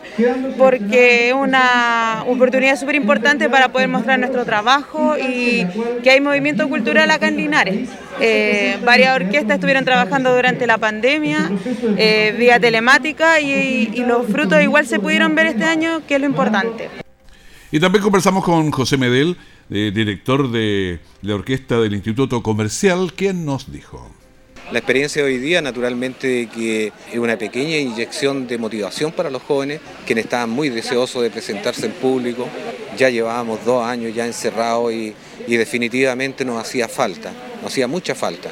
porque 0.56 1.28
es 1.30 1.34
una 1.34 2.22
oportunidad 2.28 2.78
súper 2.78 2.94
importante 2.94 3.50
para 3.50 3.72
poder 3.72 3.88
mostrar 3.88 4.20
nuestro 4.20 4.44
trabajo 4.44 5.16
y 5.18 5.66
que 6.04 6.10
hay 6.10 6.20
movimiento 6.20 6.68
cultural 6.68 7.10
acá 7.10 7.26
en 7.26 7.36
Linares. 7.36 7.88
Eh, 8.20 8.78
varias 8.84 9.16
orquestas 9.16 9.56
estuvieron 9.56 9.84
trabajando 9.84 10.32
durante 10.32 10.68
la 10.68 10.78
pandemia 10.78 11.50
eh, 11.96 12.32
vía 12.38 12.60
telemática 12.60 13.40
y, 13.40 13.90
y 13.92 14.04
los 14.04 14.28
frutos 14.28 14.62
igual 14.62 14.86
se 14.86 15.00
pudieron 15.00 15.34
ver 15.34 15.46
este 15.48 15.64
año, 15.64 16.02
que 16.06 16.14
es 16.14 16.20
lo 16.20 16.28
importante. 16.28 16.88
Y 17.72 17.80
también 17.80 18.04
conversamos 18.04 18.44
con 18.44 18.70
José 18.70 18.98
Medel, 18.98 19.36
director 19.72 20.50
de 20.50 21.00
la 21.22 21.34
orquesta 21.34 21.80
del 21.80 21.94
Instituto 21.94 22.42
Comercial, 22.42 23.12
quien 23.14 23.44
nos 23.44 23.72
dijo. 23.72 24.10
La 24.70 24.78
experiencia 24.78 25.22
de 25.22 25.28
hoy 25.28 25.38
día, 25.38 25.60
naturalmente, 25.60 26.48
que 26.54 26.92
es 27.12 27.18
una 27.18 27.36
pequeña 27.36 27.76
inyección 27.76 28.46
de 28.46 28.58
motivación 28.58 29.12
para 29.12 29.28
los 29.28 29.42
jóvenes, 29.42 29.80
quienes 30.06 30.24
estaban 30.24 30.50
muy 30.50 30.68
deseosos 30.70 31.22
de 31.22 31.30
presentarse 31.30 31.86
en 31.86 31.92
público. 31.92 32.48
Ya 32.96 33.10
llevábamos 33.10 33.64
dos 33.64 33.84
años 33.84 34.14
ya 34.14 34.26
encerrados 34.26 34.92
y, 34.92 35.14
y 35.46 35.56
definitivamente 35.56 36.44
nos 36.44 36.60
hacía 36.60 36.88
falta, 36.88 37.32
nos 37.62 37.72
hacía 37.72 37.86
mucha 37.86 38.14
falta. 38.14 38.50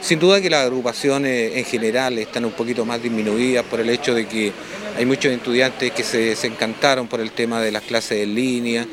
Sin 0.00 0.18
duda 0.18 0.40
que 0.40 0.50
las 0.50 0.64
agrupaciones 0.64 1.56
en 1.56 1.64
general 1.64 2.18
están 2.18 2.44
un 2.44 2.52
poquito 2.52 2.84
más 2.84 3.02
disminuidas 3.02 3.64
por 3.64 3.80
el 3.80 3.90
hecho 3.90 4.14
de 4.14 4.26
que 4.26 4.52
hay 4.96 5.04
muchos 5.04 5.32
estudiantes 5.32 5.92
que 5.92 6.02
se 6.02 6.18
desencantaron 6.18 7.06
por 7.06 7.20
el 7.20 7.32
tema 7.32 7.60
de 7.60 7.72
las 7.72 7.82
clases 7.82 8.22
en 8.22 8.34
línea. 8.34 8.86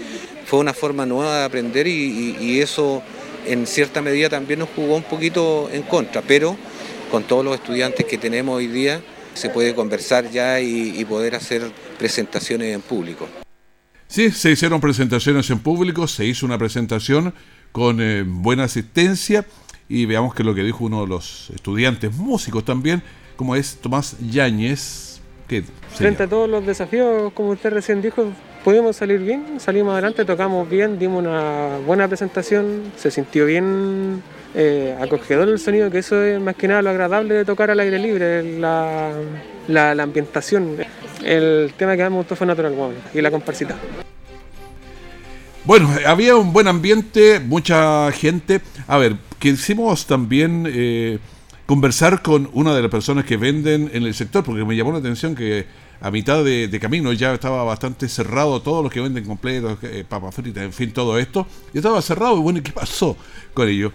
Fue 0.46 0.60
una 0.60 0.74
forma 0.74 1.06
nueva 1.06 1.40
de 1.40 1.46
aprender 1.46 1.88
y, 1.88 2.60
eso 2.60 3.02
en 3.46 3.68
cierta 3.68 4.02
medida 4.02 4.30
también 4.30 4.60
nos 4.60 4.70
jugó 4.70 4.96
un 4.96 5.04
poquito 5.04 5.70
en 5.72 5.84
contra, 5.84 6.22
pero 6.22 6.58
con 7.12 7.24
todos 7.24 7.44
los 7.44 7.56
estudiantes 7.56 8.06
que 8.06 8.18
tenemos 8.18 8.56
hoy 8.56 8.68
día 8.68 9.02
se 9.34 9.50
puede 9.50 9.74
conversar 9.76 10.30
ya 10.30 10.60
y, 10.60 11.04
poder 11.06 11.36
hacer 11.36 11.72
presentaciones 11.98 12.74
en 12.74 12.82
público. 12.82 13.28
Sí, 14.08 14.32
se 14.32 14.52
hicieron 14.52 14.80
presentaciones 14.80 15.50
en 15.50 15.60
público, 15.60 16.08
se 16.08 16.26
hizo 16.26 16.46
una 16.46 16.58
presentación 16.58 17.34
con 17.72 18.00
eh, 18.00 18.24
buena 18.26 18.66
asistencia 18.66 19.46
y 19.90 20.06
veamos 20.06 20.36
que 20.36 20.44
lo 20.44 20.54
que 20.54 20.64
dijo 20.64 20.86
uno 20.86 21.02
de 21.02 21.08
los 21.08 21.50
estudiantes 21.50 22.14
músicos 22.14 22.64
también, 22.64 23.02
como 23.36 23.56
es 23.56 23.78
Tomás 23.82 24.16
Yáñez, 24.20 25.14
Frente 25.94 26.24
a 26.24 26.28
todos 26.28 26.50
los 26.50 26.66
desafíos, 26.66 27.32
como 27.34 27.50
usted 27.50 27.72
recién 27.72 28.02
dijo, 28.02 28.32
pudimos 28.64 28.96
salir 28.96 29.20
bien, 29.20 29.60
salimos 29.60 29.94
adelante, 29.94 30.26
tocamos 30.26 30.70
bien, 30.70 30.98
dimos 30.98 31.20
una 31.24 31.78
buena 31.86 32.08
presentación, 32.08 32.92
se 32.96 33.12
sintió 33.12 33.46
bien 33.46 34.24
eh, 34.56 34.96
acogedor 35.00 35.50
el 35.50 35.60
sonido, 35.60 35.92
que 35.92 36.00
eso 36.00 36.22
es 36.24 36.40
más 36.40 36.56
que 36.56 36.68
nada 36.68 36.82
lo 36.82 36.90
agradable 36.90 37.34
de 37.34 37.46
tocar 37.46 37.70
al 37.72 37.80
aire 37.80 38.00
libre, 38.00 38.60
la, 38.60 39.12
la, 39.68 40.04
ambientación. 40.04 40.78
El 41.24 41.74
tema 41.78 41.96
que 41.96 42.04
más 42.04 42.12
me 42.12 42.18
gustó 42.18 42.36
fue 42.36 42.48
Natural 42.48 42.74
Woman 42.74 42.96
y 43.14 43.22
la 43.22 43.32
comparsita. 43.32 43.76
Bueno, 45.66 45.90
había 46.06 46.36
un 46.36 46.52
buen 46.52 46.68
ambiente, 46.68 47.40
mucha 47.40 48.12
gente. 48.12 48.62
A 48.88 48.98
ver, 48.98 49.16
quisimos 49.40 50.06
también 50.06 50.66
eh, 50.68 51.20
conversar 51.66 52.22
con 52.22 52.50
una 52.54 52.76
de 52.76 52.82
las 52.82 52.92
personas 52.92 53.26
que 53.26 53.38
venden 53.38 53.90
en 53.94 54.04
el 54.04 54.14
sector, 54.14 54.44
porque 54.44 54.66
me 54.66 54.76
llamó 54.76 54.92
la 54.92 55.00
atención 55.00 55.36
que 55.36 55.66
a 56.04 56.12
mitad 56.12 56.44
de, 56.44 56.80
camino 56.82 57.14
ya 57.14 57.34
estaba 57.34 57.64
bastante 57.64 58.10
cerrado 58.10 58.62
todos 58.62 58.84
los 58.84 58.92
que 58.92 59.00
venden 59.00 59.24
completos, 59.24 59.78
eh, 59.84 60.04
papas 60.08 60.36
fritas, 60.36 60.62
en 60.62 60.74
fin, 60.74 60.92
todo 60.92 61.18
esto. 61.18 61.48
Estaba 61.74 62.02
cerrado 62.02 62.38
y 62.38 62.42
bueno, 62.42 62.60
¿qué 62.62 62.74
pasó 62.74 63.16
con 63.54 63.70
ello? 63.70 63.94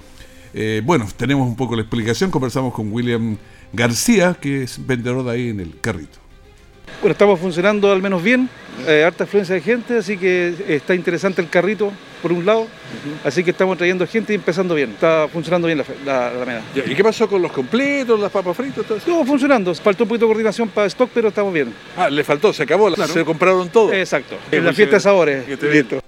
Eh, 0.55 0.81
bueno, 0.83 1.07
tenemos 1.19 1.47
un 1.47 1.55
poco 1.55 1.77
la 1.77 1.83
explicación, 1.83 2.31
conversamos 2.31 2.73
con 2.73 2.91
William 2.91 3.37
García, 3.75 4.35
que 4.41 4.63
es 4.63 4.87
vendedor 4.87 5.23
de 5.23 5.31
ahí 5.31 5.49
en 5.51 5.61
el 5.61 5.79
carrito. 5.81 6.19
Bueno, 7.03 7.13
estamos 7.13 7.39
funcionando 7.39 7.93
al 7.93 8.01
menos 8.01 8.23
bien, 8.23 8.49
eh, 8.87 9.05
harta 9.05 9.25
afluencia 9.25 9.55
de 9.57 9.61
gente, 9.61 9.99
así 9.99 10.17
que 10.17 10.55
está 10.67 10.95
interesante 10.95 11.43
el 11.43 11.51
carrito 11.51 11.93
por 12.23 12.33
un 12.33 12.45
lado, 12.45 12.67
así 13.25 13.45
que 13.45 13.51
estamos 13.51 13.77
trayendo 13.77 14.07
gente 14.07 14.33
y 14.33 14.37
empezando 14.37 14.75
bien, 14.75 14.91
está 14.91 15.29
funcionando 15.33 15.67
bien 15.67 15.83
la, 16.05 16.31
la, 16.33 16.63
¿Y 16.87 16.95
qué 16.95 17.03
pasó 17.03 17.29
con 17.29 17.43
los 17.43 17.53
completos, 17.53 18.19
las 18.19 18.31
papas 18.31 18.57
fritas? 18.57 18.85
Todo 18.85 18.99
eso? 18.99 19.25
funcionando, 19.25 19.75
faltó 19.75 20.05
un 20.05 20.09
poquito 20.09 20.27
de 20.27 20.31
coordinación 20.31 20.69
para 20.69 20.87
stock, 20.87 21.11
pero 21.13 21.29
estamos 21.29 21.53
bien. 21.53 21.73
Ah, 21.97 22.11
le 22.11 22.25
faltó, 22.25 22.53
se 22.53 22.63
acabó, 22.63 22.95
se 22.95 23.25
compraron 23.25 23.69
todo. 23.69 23.93
Exacto, 23.93 24.37
en 24.51 24.65
la 24.65 24.73
fiesta 24.73 24.97
de 24.97 25.01
sabores. 25.01 26.08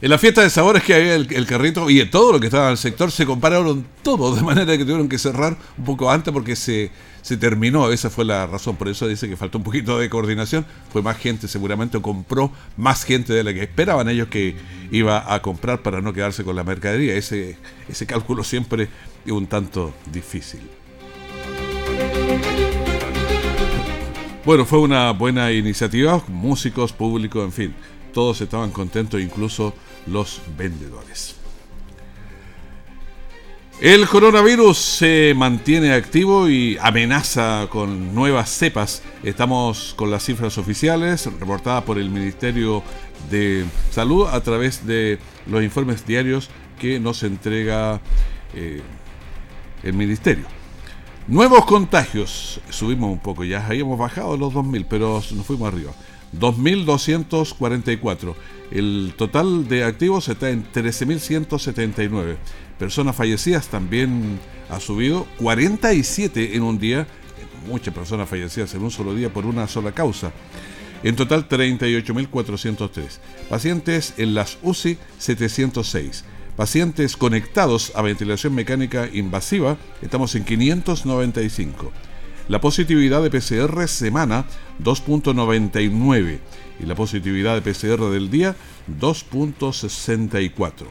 En 0.00 0.10
la 0.10 0.18
fiesta 0.18 0.42
de 0.42 0.50
sabores 0.50 0.84
que 0.84 0.94
había 0.94 1.16
el, 1.16 1.46
carrito 1.46 1.90
y 1.90 2.04
todo 2.06 2.32
lo 2.32 2.38
que 2.38 2.46
estaba 2.46 2.66
en 2.66 2.72
el 2.72 2.78
sector 2.78 3.10
se 3.10 3.26
compararon 3.26 3.84
todo, 4.04 4.32
de 4.36 4.42
manera 4.42 4.78
que 4.78 4.84
tuvieron 4.84 5.08
que 5.08 5.18
cerrar 5.18 5.56
un 5.76 5.84
poco 5.84 6.08
antes 6.08 6.32
porque 6.32 6.54
se, 6.54 6.92
se 7.20 7.36
terminó. 7.36 7.90
Esa 7.90 8.08
fue 8.08 8.24
la 8.24 8.46
razón. 8.46 8.76
Por 8.76 8.86
eso 8.86 9.08
dice 9.08 9.28
que 9.28 9.36
faltó 9.36 9.58
un 9.58 9.64
poquito 9.64 9.98
de 9.98 10.08
coordinación. 10.08 10.64
Fue 10.92 11.02
más 11.02 11.16
gente, 11.18 11.48
seguramente 11.48 12.00
compró 12.00 12.52
más 12.76 13.02
gente 13.02 13.32
de 13.32 13.42
la 13.42 13.52
que 13.52 13.62
esperaban 13.62 14.08
ellos 14.08 14.28
que 14.28 14.54
iba 14.92 15.34
a 15.34 15.42
comprar 15.42 15.82
para 15.82 16.00
no 16.00 16.12
quedarse 16.12 16.44
con 16.44 16.54
la 16.54 16.62
mercadería. 16.62 17.16
Ese, 17.16 17.58
ese 17.88 18.06
cálculo 18.06 18.44
siempre 18.44 18.88
es 19.26 19.32
un 19.32 19.48
tanto 19.48 19.92
difícil. 20.12 20.60
Bueno, 24.44 24.64
fue 24.64 24.78
una 24.78 25.10
buena 25.10 25.50
iniciativa, 25.50 26.22
músicos, 26.28 26.92
público, 26.92 27.42
en 27.42 27.52
fin, 27.52 27.74
todos 28.12 28.40
estaban 28.40 28.70
contentos, 28.70 29.20
incluso 29.20 29.74
los 30.06 30.40
vendedores. 30.56 31.36
El 33.80 34.08
coronavirus 34.08 34.76
se 34.76 35.34
mantiene 35.36 35.92
activo 35.92 36.48
y 36.48 36.76
amenaza 36.80 37.68
con 37.70 38.12
nuevas 38.12 38.50
cepas. 38.50 39.02
Estamos 39.22 39.94
con 39.96 40.10
las 40.10 40.24
cifras 40.24 40.58
oficiales 40.58 41.26
reportadas 41.38 41.84
por 41.84 41.96
el 41.96 42.10
Ministerio 42.10 42.82
de 43.30 43.64
Salud 43.92 44.26
a 44.26 44.40
través 44.42 44.84
de 44.84 45.20
los 45.46 45.62
informes 45.62 46.04
diarios 46.04 46.50
que 46.80 46.98
nos 46.98 47.22
entrega 47.22 48.00
eh, 48.52 48.82
el 49.84 49.92
Ministerio. 49.92 50.46
Nuevos 51.28 51.64
contagios. 51.64 52.60
Subimos 52.70 53.12
un 53.12 53.20
poco, 53.20 53.44
ya 53.44 53.64
habíamos 53.64 53.96
bajado 53.96 54.36
los 54.36 54.54
2.000, 54.54 54.86
pero 54.90 55.22
nos 55.36 55.46
fuimos 55.46 55.72
arriba. 55.72 55.92
2.244. 56.36 58.34
El 58.70 59.14
total 59.16 59.68
de 59.68 59.84
activos 59.84 60.28
está 60.28 60.50
en 60.50 60.64
13.179. 60.70 62.36
Personas 62.78 63.16
fallecidas 63.16 63.68
también 63.68 64.38
ha 64.70 64.80
subido 64.80 65.26
47 65.38 66.56
en 66.56 66.62
un 66.62 66.78
día. 66.78 67.06
Muchas 67.66 67.94
personas 67.94 68.28
fallecidas 68.28 68.74
en 68.74 68.82
un 68.82 68.90
solo 68.90 69.14
día 69.14 69.32
por 69.32 69.46
una 69.46 69.66
sola 69.68 69.92
causa. 69.92 70.32
En 71.02 71.16
total 71.16 71.48
38.403. 71.48 73.18
Pacientes 73.48 74.14
en 74.16 74.34
las 74.34 74.58
UCI 74.62 74.98
706. 75.18 76.24
Pacientes 76.56 77.16
conectados 77.16 77.92
a 77.94 78.02
ventilación 78.02 78.54
mecánica 78.54 79.08
invasiva 79.12 79.76
estamos 80.02 80.34
en 80.34 80.44
595. 80.44 81.92
La 82.48 82.62
positividad 82.62 83.22
de 83.22 83.30
PCR 83.30 83.86
semana 83.88 84.46
2.99 84.82 86.38
y 86.80 86.86
la 86.86 86.94
positividad 86.94 87.60
de 87.60 87.60
PCR 87.60 88.08
del 88.10 88.30
día 88.30 88.56
2.64. 88.98 90.86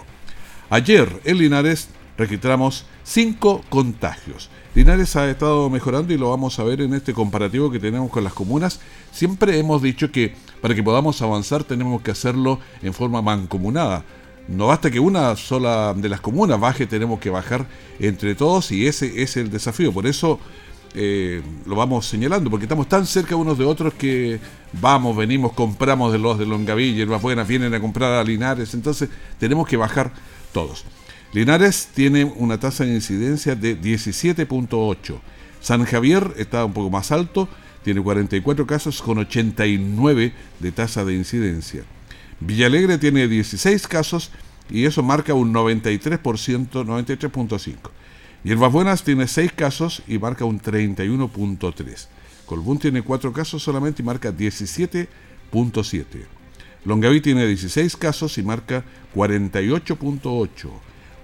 Ayer 0.69 1.19
en 1.23 1.39
Linares 1.39 1.89
registramos 2.15 2.85
5 3.05 3.63
contagios. 3.69 4.51
Linares 4.75 5.15
ha 5.15 5.27
estado 5.31 5.67
mejorando 5.71 6.13
y 6.13 6.17
lo 6.19 6.29
vamos 6.29 6.59
a 6.59 6.63
ver 6.63 6.81
en 6.81 6.93
este 6.93 7.11
comparativo 7.11 7.71
que 7.71 7.79
tenemos 7.79 8.11
con 8.11 8.23
las 8.23 8.33
comunas. 8.33 8.79
Siempre 9.11 9.57
hemos 9.57 9.81
dicho 9.81 10.11
que 10.11 10.35
para 10.61 10.75
que 10.75 10.83
podamos 10.83 11.23
avanzar 11.23 11.63
tenemos 11.63 12.03
que 12.03 12.11
hacerlo 12.11 12.59
en 12.83 12.93
forma 12.93 13.23
mancomunada. 13.23 14.03
No 14.47 14.67
basta 14.67 14.91
que 14.91 14.99
una 14.99 15.35
sola 15.35 15.95
de 15.97 16.07
las 16.07 16.21
comunas 16.21 16.59
baje, 16.59 16.85
tenemos 16.85 17.19
que 17.19 17.31
bajar 17.31 17.65
entre 17.99 18.35
todos 18.35 18.71
y 18.71 18.85
ese 18.85 19.23
es 19.23 19.37
el 19.37 19.49
desafío. 19.49 19.91
Por 19.91 20.05
eso 20.05 20.39
eh, 20.99 21.43
lo 21.67 21.75
vamos 21.75 22.07
señalando, 22.07 22.49
porque 22.49 22.65
estamos 22.65 22.89
tan 22.89 23.05
cerca 23.05 23.35
unos 23.35 23.55
de 23.55 23.65
otros 23.65 23.93
que 23.93 24.39
vamos, 24.73 25.15
venimos, 25.15 25.53
compramos 25.53 26.11
de 26.11 26.17
los 26.17 26.39
de 26.39 26.47
Longavilla, 26.47 27.05
más 27.05 27.21
buenas 27.21 27.47
vienen 27.47 27.71
a 27.75 27.79
comprar 27.79 28.13
a 28.13 28.23
Linares, 28.23 28.73
entonces 28.73 29.07
tenemos 29.39 29.67
que 29.67 29.77
bajar 29.77 30.11
todos. 30.51 30.85
Linares 31.33 31.89
tiene 31.93 32.25
una 32.25 32.59
tasa 32.59 32.83
de 32.83 32.95
incidencia 32.95 33.55
de 33.55 33.79
17.8. 33.79 35.19
San 35.61 35.85
Javier 35.85 36.33
está 36.37 36.65
un 36.65 36.73
poco 36.73 36.89
más 36.89 37.11
alto, 37.11 37.47
tiene 37.83 38.01
44 38.01 38.65
casos 38.65 38.99
con 38.99 39.19
89 39.19 40.33
de 40.59 40.71
tasa 40.71 41.05
de 41.05 41.13
incidencia. 41.13 41.83
Villalegre 42.39 42.97
tiene 42.97 43.27
16 43.27 43.87
casos 43.87 44.31
y 44.71 44.85
eso 44.85 45.03
marca 45.03 45.35
un 45.35 45.53
93%, 45.53 46.19
93.5. 46.71 47.75
Hierbas 48.43 48.71
Buenas 48.71 49.03
tiene 49.03 49.27
6 49.27 49.51
casos 49.53 50.03
y 50.07 50.19
marca 50.19 50.45
un 50.45 50.61
31.3. 50.61 52.07
Colbún 52.45 52.79
tiene 52.79 53.01
4 53.01 53.33
casos 53.33 53.63
solamente 53.63 54.01
y 54.01 54.05
marca 54.05 54.31
17.7. 54.31 56.05
Longaví 56.85 57.19
tiene 57.19 57.45
16 57.45 57.97
casos 57.97 58.37
y 58.37 58.43
marca 58.43 58.83
48.8. 59.15 60.69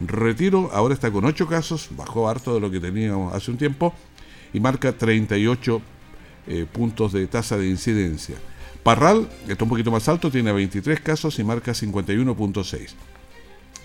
Retiro 0.02 0.70
ahora 0.74 0.94
está 0.94 1.12
con 1.12 1.24
8 1.24 1.48
casos, 1.48 1.90
bajó 1.92 2.28
harto 2.28 2.54
de 2.54 2.60
lo 2.60 2.70
que 2.70 2.80
teníamos 2.80 3.34
hace 3.34 3.52
un 3.52 3.58
tiempo 3.58 3.94
y 4.52 4.60
marca 4.60 4.92
38 4.92 5.82
eh, 6.48 6.66
puntos 6.70 7.14
de 7.14 7.26
tasa 7.28 7.58
de 7.58 7.70
incidencia. 7.70 8.36
Parral, 8.84 9.30
que 9.46 9.54
está 9.54 9.64
un 9.64 9.70
poquito 9.70 9.92
más 9.92 10.10
alto, 10.10 10.30
tiene 10.30 10.52
23 10.52 11.00
casos 11.00 11.40
y 11.40 11.44
marca 11.44 11.72
51.6. 11.72 12.90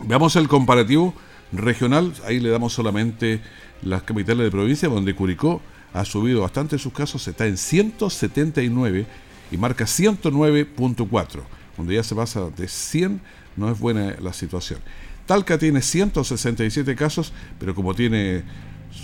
Veamos 0.01 0.35
el 0.35 0.49
comparativo 0.49 1.15
regional, 1.53 2.13
ahí 2.27 2.41
le 2.41 2.51
damos 2.51 2.73
solamente 2.73 3.41
las 3.83 4.03
capitales 4.03 4.45
de 4.45 4.51
provincia, 4.51 4.89
donde 4.89 5.15
Curicó 5.15 5.61
ha 5.93 6.05
subido 6.05 6.43
bastante 6.43 6.79
sus 6.79 6.93
casos, 6.93 7.27
está 7.27 7.47
en 7.47 7.57
179 7.57 9.07
y 9.51 9.57
marca 9.57 9.85
109.4. 9.85 11.43
Donde 11.77 11.95
ya 11.95 12.03
se 12.03 12.15
pasa 12.15 12.51
de 12.51 12.69
100, 12.69 13.21
no 13.57 13.71
es 13.71 13.79
buena 13.79 14.17
la 14.21 14.33
situación. 14.33 14.81
Talca 15.27 15.59
tiene 15.59 15.83
167 15.83 16.97
casos, 16.97 17.33
pero 17.59 17.75
como 17.75 17.95
tiene 17.95 18.43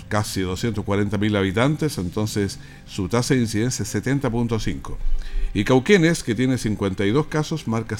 casi 0.08 0.40
240 0.40 1.18
mil 1.18 1.36
habitantes, 1.36 1.98
entonces 1.98 2.58
su 2.86 3.08
tasa 3.08 3.34
de 3.34 3.40
incidencia 3.40 3.82
es 3.82 3.94
70.5. 3.94 4.96
Y 5.52 5.64
Cauquenes, 5.64 6.24
que 6.24 6.34
tiene 6.34 6.58
52 6.58 7.26
casos, 7.26 7.68
marca 7.68 7.96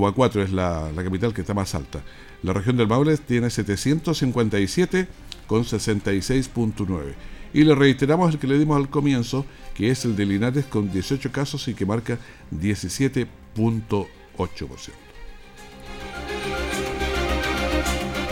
126,4, 0.00 0.42
es 0.42 0.52
la, 0.52 0.90
capital 0.96 1.34
que 1.34 1.42
está 1.42 1.54
más 1.54 1.74
alta. 1.74 2.02
La 2.42 2.52
región 2.52 2.76
del 2.76 2.88
Maule 2.88 3.16
tiene 3.16 3.50
757 3.50 5.08
con 5.46 5.64
66.9. 5.64 7.14
Y 7.54 7.64
le 7.64 7.74
reiteramos 7.74 8.34
el 8.34 8.38
que 8.38 8.46
le 8.46 8.58
dimos 8.58 8.76
al 8.76 8.90
comienzo, 8.90 9.46
que 9.74 9.90
es 9.90 10.04
el 10.04 10.14
de 10.16 10.26
Linares 10.26 10.66
con 10.66 10.92
18 10.92 11.32
casos 11.32 11.66
y 11.68 11.74
que 11.74 11.86
marca 11.86 12.18
17.8%. 12.52 14.06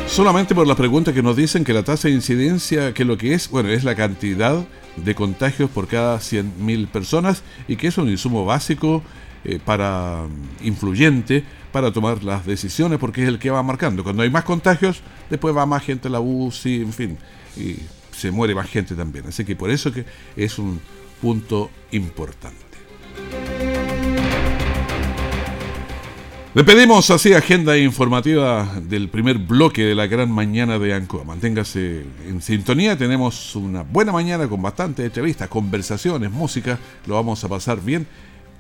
Solamente 0.07 0.55
por 0.55 0.67
la 0.67 0.77
pregunta 0.77 1.13
que 1.13 1.23
nos 1.23 1.37
dicen 1.37 1.65
que 1.65 1.73
la 1.73 1.83
tasa 1.83 2.09
de 2.09 2.15
incidencia, 2.15 2.95
que 2.95 3.05
lo 3.05 3.19
que 3.19 3.35
es, 3.35 3.51
bueno, 3.51 3.71
es 3.71 3.83
la 3.85 3.97
cantidad 3.97 4.65
de 4.97 5.15
contagios 5.15 5.69
por 5.69 5.89
cada 5.89 6.19
100.000 6.19 6.87
personas 6.89 7.43
y 7.69 7.77
que 7.77 7.89
es 7.89 7.99
un 7.99 8.09
insumo 8.09 8.45
básico 8.45 9.03
eh, 9.49 9.61
para 9.65 10.25
influyente 10.63 11.45
para 11.71 11.93
tomar 11.93 12.25
las 12.25 12.45
decisiones 12.45 12.99
porque 12.99 13.23
es 13.23 13.29
el 13.29 13.39
que 13.39 13.51
va 13.51 13.63
marcando. 13.63 14.03
Cuando 14.03 14.25
hay 14.25 14.31
más 14.31 14.43
contagios, 14.43 15.03
después 15.31 15.55
va 15.55 15.67
más 15.67 15.85
gente 15.85 16.09
a 16.09 16.11
la 16.11 16.21
UCI, 16.21 16.81
en 16.81 16.93
fin, 16.93 17.19
y 17.57 17.77
se 18.11 18.33
muere 18.33 18.57
más 18.57 18.69
gente 18.69 18.97
también. 18.97 19.27
Así 19.29 19.45
que 19.45 19.55
por 19.55 19.71
eso 19.71 19.93
que 19.93 20.05
es 20.37 20.59
un 20.59 20.81
punto 21.21 21.71
importante. 21.93 22.65
Le 26.55 26.65
pedimos 26.65 27.09
así 27.11 27.35
agenda 27.35 27.77
informativa 27.77 28.81
del 28.83 29.09
primer 29.11 29.37
bloque 29.39 29.85
de 29.85 29.95
la 29.95 30.07
gran 30.07 30.31
mañana 30.31 30.79
de 30.79 30.93
Ancoa. 30.95 31.23
Manténgase 31.23 32.05
en 32.27 32.41
sintonía, 32.41 32.97
tenemos 32.97 33.55
una 33.55 33.83
buena 33.83 34.11
mañana 34.11 34.49
con 34.49 34.63
bastantes 34.63 35.05
entrevistas, 35.05 35.49
conversaciones, 35.49 36.33
música, 36.33 36.79
lo 37.07 37.15
vamos 37.15 37.45
a 37.45 37.49
pasar 37.49 37.81
bien 37.81 38.07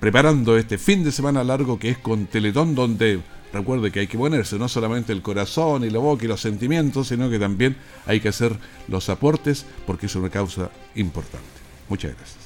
preparando 0.01 0.57
este 0.57 0.79
fin 0.79 1.05
de 1.05 1.13
semana 1.13 1.45
largo 1.45 1.79
que 1.79 1.91
es 1.91 1.99
con 1.99 2.27
Teletón, 2.27 2.75
donde 2.75 3.21
recuerde 3.53 3.91
que 3.91 4.01
hay 4.01 4.07
que 4.07 4.19
ponerse 4.19 4.59
no 4.59 4.69
solamente 4.69 5.13
el 5.13 5.23
corazón 5.23 5.85
y 5.85 5.91
la 5.91 5.99
boca 5.99 6.25
y 6.25 6.29
los 6.29 6.41
sentimientos, 6.41 7.09
sino 7.09 7.31
que 7.31 7.39
también 7.39 7.77
hay 8.07 8.21
que 8.21 8.29
hacer 8.29 8.57
los 8.89 9.09
aportes 9.09 9.67
porque 9.87 10.07
es 10.07 10.15
una 10.17 10.31
causa 10.31 10.71
importante. 10.95 11.47
Muchas 11.89 12.15
gracias. 12.17 12.46